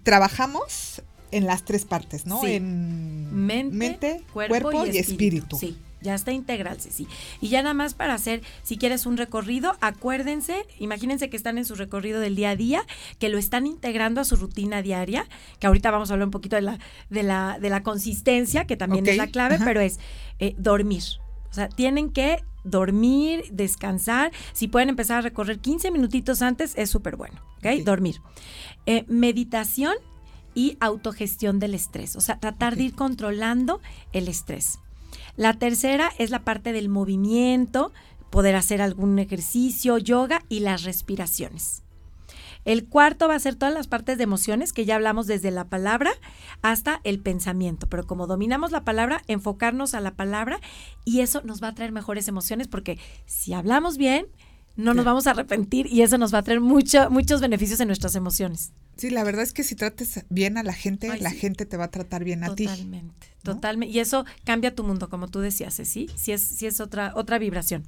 [0.01, 2.41] trabajamos en las tres partes, ¿no?
[2.41, 2.53] Sí.
[2.53, 5.57] En Mente, cuerpo, y, espíritu.
[5.59, 7.07] Sí, ya está integral, sí, sí.
[7.39, 11.65] Y ya nada más para hacer, si quieres un recorrido, acuérdense, imagínense que están en
[11.65, 12.83] su recorrido del día a día,
[13.19, 15.27] que lo están integrando a su rutina diaria,
[15.59, 16.79] que ahorita vamos a hablar un poquito de la,
[17.09, 19.65] de la, de la consistencia, que también es la clave, ajá.
[19.65, 19.99] pero es
[20.39, 21.03] eh, dormir.
[21.49, 24.31] O sea, tienen que dormir, descansar.
[24.53, 27.41] Si pueden empezar a recorrer 15 minutitos antes, es súper bueno.
[27.57, 27.79] ¿ok?
[27.79, 27.85] Ok.
[27.85, 28.21] Dormir.
[28.85, 29.93] Eh, meditación
[30.53, 32.15] y autogestión del estrés.
[32.15, 33.81] O sea, tratar de ir controlando
[34.13, 34.79] el estrés.
[35.35, 37.91] La tercera es la parte del movimiento,
[38.29, 41.83] poder hacer algún ejercicio, yoga y las respiraciones.
[42.63, 45.65] El cuarto va a ser todas las partes de emociones, que ya hablamos desde la
[45.65, 46.11] palabra
[46.61, 47.87] hasta el pensamiento.
[47.89, 50.59] Pero como dominamos la palabra, enfocarnos a la palabra
[51.03, 54.27] y eso nos va a traer mejores emociones porque si hablamos bien,
[54.75, 57.87] no nos vamos a arrepentir y eso nos va a traer mucho, muchos beneficios en
[57.87, 58.71] nuestras emociones.
[58.97, 61.37] Sí, la verdad es que si trates bien a la gente, Ay, la sí.
[61.37, 62.65] gente te va a tratar bien a ti.
[62.65, 63.53] Totalmente, ¿no?
[63.53, 63.95] totalmente.
[63.95, 66.07] Y eso cambia tu mundo, como tú decías, ¿sí?
[66.15, 67.85] Sí es, sí es otra, otra vibración.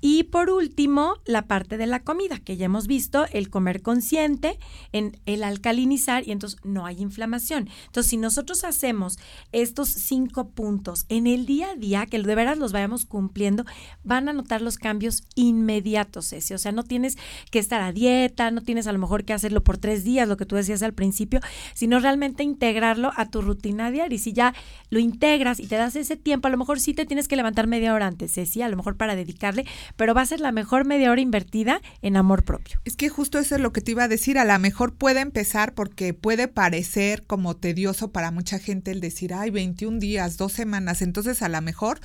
[0.00, 4.58] Y por último, la parte de la comida, que ya hemos visto, el comer consciente,
[4.92, 7.68] en el alcalinizar y entonces no hay inflamación.
[7.86, 9.18] Entonces, si nosotros hacemos
[9.52, 13.64] estos cinco puntos en el día a día, que de veras los vayamos cumpliendo,
[14.04, 16.54] van a notar los cambios inmediatos, Ceci.
[16.54, 17.18] O sea, no tienes
[17.50, 20.36] que estar a dieta, no tienes a lo mejor que hacerlo por tres días, lo
[20.36, 21.40] que tú decías al principio,
[21.74, 24.14] sino realmente integrarlo a tu rutina diaria.
[24.14, 24.54] Y si ya
[24.90, 27.66] lo integras y te das ese tiempo, a lo mejor sí te tienes que levantar
[27.66, 29.66] media hora antes, Ceci, a lo mejor para dedicarle,
[29.96, 32.78] pero va a ser la mejor media hora invertida en amor propio.
[32.84, 34.38] Es que justo eso es lo que te iba a decir.
[34.38, 39.34] A lo mejor puede empezar porque puede parecer como tedioso para mucha gente el decir,
[39.34, 41.02] ay, 21 días, dos semanas.
[41.02, 42.00] Entonces, a lo mejor,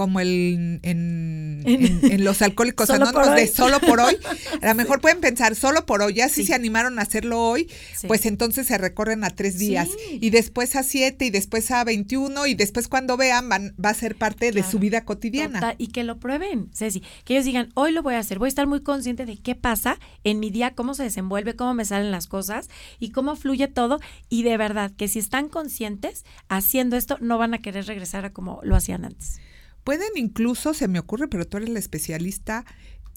[0.00, 4.16] como el, en, en- en los alcohólicos anónimos de solo por hoy,
[4.62, 6.14] a lo mejor pueden pensar solo por hoy.
[6.14, 6.46] Ya si Sí.
[6.46, 8.06] se animaron a hacerlo hoy, Sí.
[8.06, 9.90] pues entonces se recorren a tres días.
[10.10, 13.94] Y después a siete, y después a 21, y después cuando vean, van, va a
[13.94, 15.60] ser parte de su vida cotidiana.
[15.60, 17.02] Total, y que lo prueben, Ceci.
[17.26, 18.38] Que ellos digan, hoy lo voy a hacer.
[18.38, 21.74] Voy a estar muy consciente de qué pasa en mi día, cómo se desenvuelve, cómo
[21.74, 24.00] me salen las cosas y cómo fluye todo.
[24.30, 28.32] Y de verdad, que si están conscientes haciendo esto, no van a querer regresar a
[28.32, 29.40] como lo hacían antes.
[29.84, 32.64] Pueden incluso, se me ocurre, pero tú eres la especialista,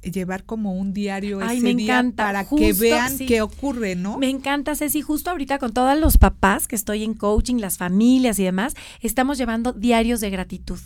[0.01, 3.26] llevar como un diario Ay, ese me día encanta, para que vean sí.
[3.26, 4.18] qué ocurre, ¿no?
[4.18, 8.39] Me encanta, Ceci, justo ahorita con todos los papás que estoy en coaching, las familias
[8.39, 10.80] y demás, estamos llevando diarios de gratitud.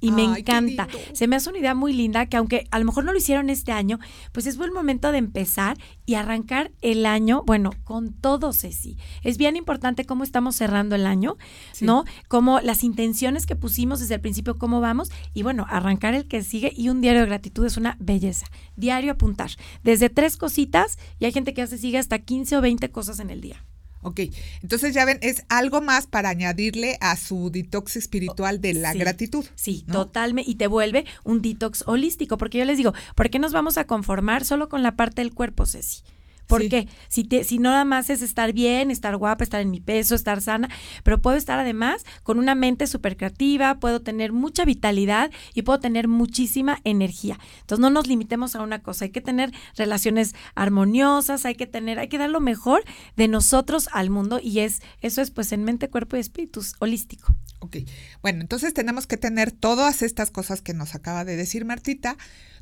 [0.00, 0.88] Y me Ay, encanta.
[1.12, 3.50] Se me hace una idea muy linda que aunque a lo mejor no lo hicieron
[3.50, 3.98] este año,
[4.32, 5.76] pues es buen momento de empezar
[6.06, 8.96] y arrancar el año, bueno, con todo, Ceci.
[9.22, 11.36] Es bien importante cómo estamos cerrando el año,
[11.72, 11.84] Sí.
[11.84, 12.04] ¿no?
[12.28, 16.42] Como las intenciones que pusimos desde el principio, cómo vamos, y bueno, arrancar el que
[16.42, 18.46] sigue y un diario de gratitud es una belleza.
[18.76, 19.50] Diario apuntar.
[19.82, 23.30] Desde tres cositas y hay gente que hace sigue hasta 15 o 20 cosas en
[23.30, 23.64] el día.
[24.02, 24.20] Ok,
[24.62, 28.98] entonces ya ven, es algo más para añadirle a su detox espiritual de la Sí.
[28.98, 29.44] gratitud.
[29.54, 29.92] Sí, ¿no?
[29.94, 30.50] totalmente.
[30.50, 32.38] Y te vuelve un detox holístico.
[32.38, 35.34] Porque yo les digo, ¿por qué nos vamos a conformar solo con la parte del
[35.34, 36.02] cuerpo, Ceci?
[36.50, 36.68] ¿Por Sí.
[36.68, 36.88] qué?
[37.08, 40.42] Si, te, si nada más es estar bien, estar guapa, estar en mi peso, estar
[40.42, 40.68] sana,
[41.04, 45.80] pero puedo estar además con una mente súper creativa, puedo tener mucha vitalidad y puedo
[45.80, 47.38] tener muchísima energía.
[47.60, 51.98] Entonces no nos limitemos a una cosa, hay que tener relaciones armoniosas, hay que tener,
[51.98, 52.82] hay que dar lo mejor
[53.16, 57.34] de nosotros al mundo y es eso es pues en mente, cuerpo y espíritu, holístico.
[57.60, 57.76] Ok,
[58.22, 62.16] bueno, entonces tenemos que tener todas estas cosas que nos acaba de decir Martita.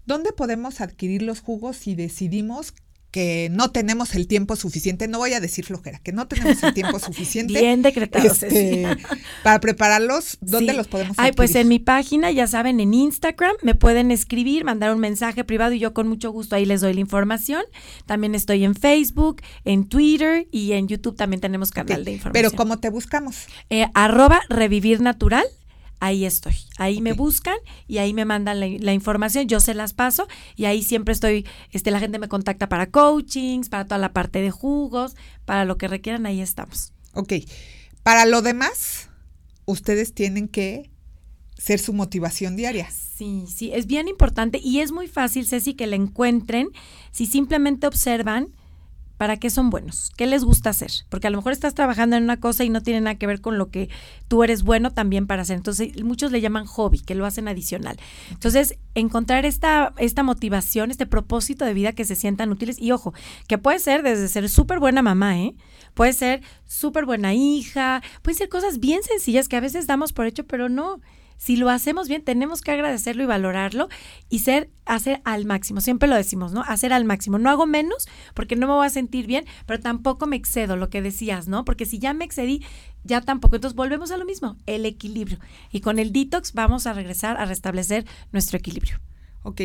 [0.07, 2.73] ¿Dónde podemos adquirir los jugos si decidimos
[3.19, 5.09] que no tenemos el tiempo suficiente?
[5.09, 7.59] No voy a decir flojera, que no tenemos el tiempo suficiente.
[7.61, 8.87] Bien decretado, este,
[9.43, 10.39] para prepararlos.
[10.41, 10.77] ¿Dónde Sí.
[10.77, 11.37] los podemos Ay, adquirir?
[11.37, 15.73] pues en mi página, ya saben, en Instagram me pueden escribir, mandar un mensaje privado
[15.73, 17.63] y yo con mucho gusto ahí les doy la información.
[18.07, 22.33] También estoy en Facebook, en Twitter y en YouTube también tenemos canal de información.
[22.33, 23.47] Pero ¿cómo te buscamos?
[23.69, 25.45] Eh, arroba revivir natural.
[26.01, 26.55] Ahí estoy.
[26.77, 30.67] Ahí me buscan y ahí me mandan la, la información, yo se las paso y
[30.67, 34.51] ahí siempre estoy, este, la gente me contacta para coachings, para toda la parte de
[34.51, 36.93] jugos, para lo que requieran, ahí estamos.
[37.15, 37.33] Ok,
[38.03, 39.11] para lo demás,
[39.67, 40.91] ustedes tienen que
[41.59, 42.89] ser su motivación diaria.
[42.91, 46.69] Sí, sí, es bien importante y es muy fácil, Ceci, que la encuentren
[47.11, 48.55] si simplemente observan
[49.19, 52.23] para qué son buenos, qué les gusta hacer, porque a lo mejor estás trabajando en
[52.23, 53.91] una cosa y no tiene nada que ver con lo que
[54.29, 55.57] tú eres bueno también para hacer.
[55.57, 57.99] Entonces, muchos le llaman hobby, que lo hacen adicional.
[58.31, 63.13] Entonces, encontrar esta, esta motivación, este propósito de vida que se sientan útiles y ojo,
[63.49, 65.57] que puede ser desde ser súper buena mamá, ¿eh?
[65.95, 70.27] Puede ser súper buena hija, pueden ser cosas bien sencillas que a veces damos por
[70.27, 71.01] hecho, pero no.
[71.39, 73.89] Si lo hacemos bien, tenemos que agradecerlo y valorarlo
[74.29, 75.81] y ser, hacer al máximo.
[75.81, 76.63] Siempre lo decimos, ¿no?
[76.63, 77.39] Hacer al máximo.
[77.39, 80.91] No hago menos porque no me voy a sentir bien, pero tampoco me excedo, lo
[80.91, 81.65] que decías, ¿no?
[81.65, 82.65] Porque si ya me excedí,
[83.05, 83.57] ya tampoco.
[83.57, 85.39] Entonces volvemos a lo mismo, el equilibrio.
[85.73, 89.01] Y con el detox vamos a regresar a restablecer nuestro equilibrio.
[89.43, 89.63] Ok.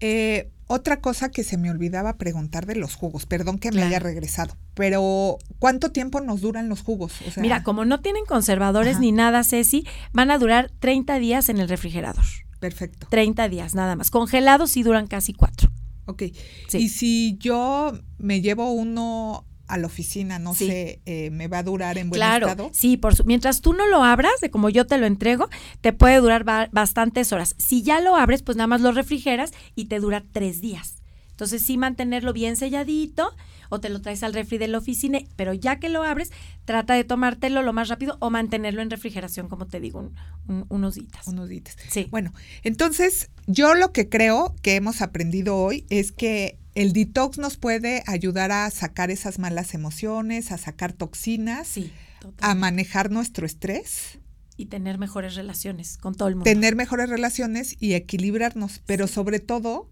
[0.00, 3.98] Eh, otra cosa que se me olvidaba preguntar de los jugos, perdón que me haya
[3.98, 7.12] regresado, pero ¿cuánto tiempo nos duran los jugos?
[7.26, 9.00] O sea, Mira, como no tienen conservadores Ajá.
[9.00, 12.24] ni nada, Ceci, van a durar 30 días en el refrigerador.
[12.60, 13.06] Perfecto.
[13.10, 14.10] 30 días nada más.
[14.10, 15.70] Congelados sí duran casi cuatro.
[16.06, 16.22] Ok.
[16.68, 16.78] Sí.
[16.78, 20.66] Y si yo me llevo uno a la oficina, no Sí.
[20.66, 22.70] sé, eh, ¿me va a durar en buen Claro, estado?
[22.72, 25.48] sí, por su- mientras tú no lo abras, de como yo te lo entrego,
[25.80, 27.54] te puede durar ba- bastantes horas.
[27.58, 30.96] Si ya lo abres, pues nada más lo refrigeras y te dura tres días.
[31.30, 33.34] Entonces sí mantenerlo bien selladito
[33.70, 36.30] o te lo traes al refri de la oficina, pero ya que lo abres,
[36.66, 40.14] trata de tomártelo lo más rápido o mantenerlo en refrigeración, como te digo, un-
[40.46, 41.26] un- unos días.
[41.26, 41.76] Unos días.
[41.88, 42.06] Sí.
[42.10, 47.56] Bueno, entonces yo lo que creo que hemos aprendido hoy es que el detox nos
[47.56, 51.92] puede ayudar a sacar esas malas emociones, a sacar toxinas, Sí,
[52.40, 54.18] a manejar nuestro estrés,
[54.56, 56.44] y tener mejores relaciones con todo el mundo.
[56.44, 59.90] tener mejores relaciones y equilibrarnos, pero sobre todo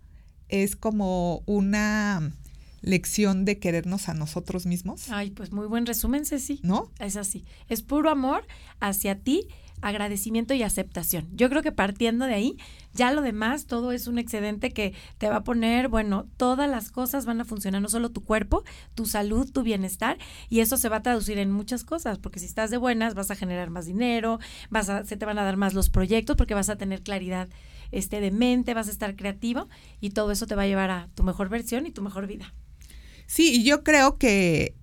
[0.49, 2.33] es como una
[2.83, 6.61] lección de querernos a nosotros mismos, Ay, pues muy buen resumen, Ceci.
[6.63, 6.91] ¿no?
[6.99, 7.45] Es así.
[7.69, 8.47] Es puro amor
[8.81, 9.49] hacia ti,
[9.83, 11.29] agradecimiento y aceptación.
[11.33, 12.57] Yo creo que partiendo de ahí,
[12.93, 16.91] ya lo demás, todo es un excedente que te va a poner, bueno, todas las
[16.91, 18.65] cosas van a funcionar, no solo tu cuerpo,
[18.95, 20.19] tu salud, tu bienestar,
[20.49, 23.31] y eso se va a traducir en muchas cosas, porque si estás de buenas, vas
[23.31, 24.39] a generar más dinero,
[24.71, 27.49] vas a, se te van a dar más los proyectos, porque vas a tener claridad
[27.91, 29.69] este, de mente, vas a estar creativo,
[30.01, 32.53] y todo eso te va a llevar a tu mejor versión y tu mejor vida.
[33.27, 34.75] Sí, y yo creo que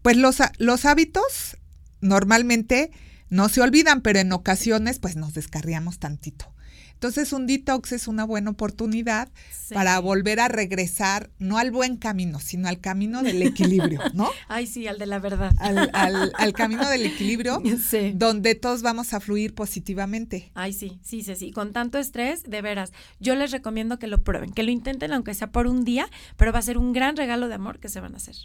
[0.00, 1.56] pues los, los hábitos
[2.00, 2.90] normalmente
[3.32, 6.52] no se olvidan, pero en ocasiones pues nos descarriamos tantito.
[6.92, 9.74] Entonces un detox es una buena oportunidad Sí.
[9.74, 14.28] para volver a regresar, no al buen camino, sino al camino del equilibrio, ¿no?
[14.48, 15.52] Ay, sí, al de la verdad.
[15.58, 17.60] Al, al- al camino del equilibrio,
[17.90, 18.12] Sí.
[18.14, 20.52] donde todos vamos a fluir positivamente.
[20.54, 21.50] Ay, sí, sí, sí, sí.
[21.50, 25.34] Con tanto estrés, de veras, yo les recomiendo que lo prueben, que lo intenten, aunque
[25.34, 26.06] sea por un día,
[26.36, 28.36] pero va a ser un gran regalo de amor que se van a hacer.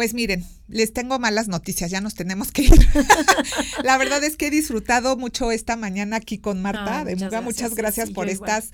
[0.00, 2.72] Pues miren, les tengo malas noticias, ya nos tenemos que ir.
[3.84, 7.26] la verdad es que he disfrutado mucho esta mañana aquí con Marta Ay, de muchas
[7.26, 7.40] Muga.
[7.42, 8.48] gracias, Muchas gracias sí, por igual.
[8.50, 8.70] estas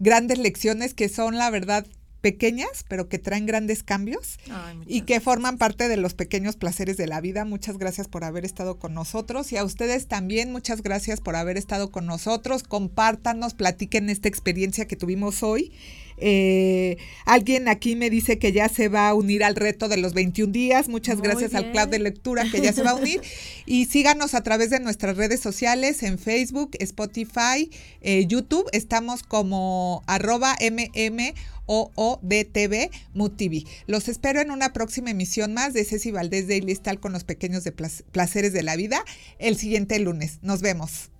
[0.00, 1.86] grandes lecciones que son, la verdad,
[2.20, 6.96] pequeñas, pero que traen grandes cambios Ay, y que forman parte de los pequeños placeres
[6.96, 7.44] de la vida.
[7.44, 11.58] Muchas gracias por haber estado con nosotros y a ustedes también muchas gracias por haber
[11.58, 12.64] estado con nosotros.
[12.64, 15.72] Compártanos, platiquen esta experiencia que tuvimos hoy.
[16.18, 20.14] Eh, alguien aquí me dice que ya se va a unir al reto de los
[20.14, 20.88] 21 días.
[20.88, 21.72] Muchas Muy gracias al.
[21.72, 23.20] Club de Lectura que ya se va a unir.
[23.66, 28.68] y síganos a través de nuestras redes sociales en Facebook, Spotify, eh, YouTube.
[28.72, 31.34] Estamos como arroba mm
[31.68, 33.66] o DTV MUTV.
[33.88, 37.64] Los espero en una próxima emisión más de Ceci Valdés de Ilistal con los pequeños
[37.64, 39.04] de plac- placeres de la vida
[39.40, 40.38] el siguiente lunes.
[40.42, 41.10] Nos vemos.